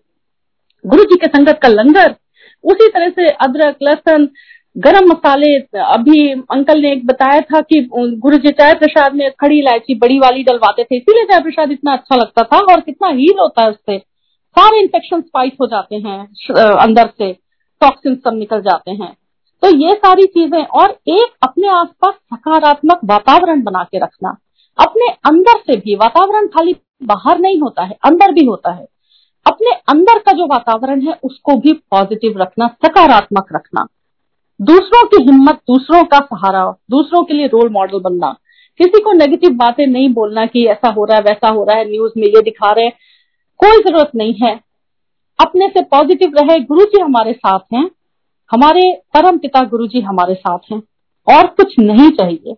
[0.86, 2.16] गुरु जी के संगत का लंगर,
[2.64, 4.28] उसी तरह से अदरक, लहसन,
[4.76, 5.56] गरम मसाले,
[5.86, 10.20] अभी अंकल ने एक बताया था कि गुरु जी चाय प्रसाद में खड़ी इलायची बड़ी
[10.20, 13.70] वाली डलवाते थे, इसीलिए चाय प्रसाद इतना अच्छा लगता था और कितना हील होता है
[13.70, 13.98] उससे।
[14.56, 16.20] सारे इन्फेक्शन फाइट हो जाते हैं
[16.78, 17.32] अंदर से।
[17.82, 19.18] टॉक्सिन सब निकल जाते हैं।
[19.64, 24.38] तो ये सारी चीज़ें और एक अपने आसपास सकारात्मक वातावरण बना के रखना।
[24.80, 28.88] अपने अंदर से भी, वातावरण खाली बाहर नहीं होता है, अंदर भी होता है।
[29.48, 33.88] अपने अंदर का जो वातावरण है, उसको भी पॉजिटिव रखना, सकारात्मक रखना।
[34.62, 38.36] दूसरों की हिम्मत, दूसरों का सहारा, दूसरों के लिए रोल मॉडल बनना।
[38.78, 41.90] किसी को नेगेटिव बातें नहीं बोलना कि ऐसा हो रहा है, वैसा हो रहा है
[41.90, 42.94] न्यूज़ में ये दिखा रहे हैं।
[43.58, 44.67] कोई ज़रूरत नहीं है।
[45.40, 47.90] अपने से पॉजिटिव रहे गुरु जी हमारे साथ हैं।
[48.52, 50.84] हमारे परम पिता गुरु जी हमारे साथ हैं।
[51.38, 52.56] और कुछ नहीं चाहिए।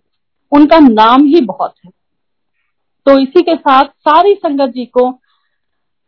[0.51, 1.91] उनका नाम ही बहुत है।
[3.05, 5.11] तो इसी के साथ सारी संगत जी को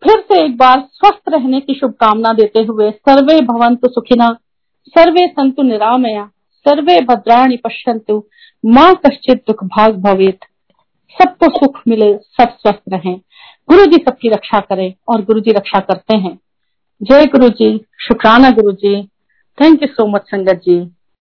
[0.03, 4.37] फिर से एक बार स्वस्थ रहने की शुभकामना देते हुए, सर्वे भवंतु सुखिना,
[4.87, 6.29] सर्वे संतु निरामया,
[6.67, 8.23] सर्वे भद्राणी पश्यंतु
[8.65, 10.39] माँ कश्चित दुख भाग भवेत।
[11.21, 13.21] सबको सुख मिले, सब स्वस्थ रहें।
[13.69, 16.39] गुरु जी सबकी रक्षा करें और गुरु जी रक्षा करते हैं।
[17.01, 17.67] जय गुरु जी
[18.07, 19.01] शुक्राना Guru ji
[19.57, 20.75] thank you so much संगत जी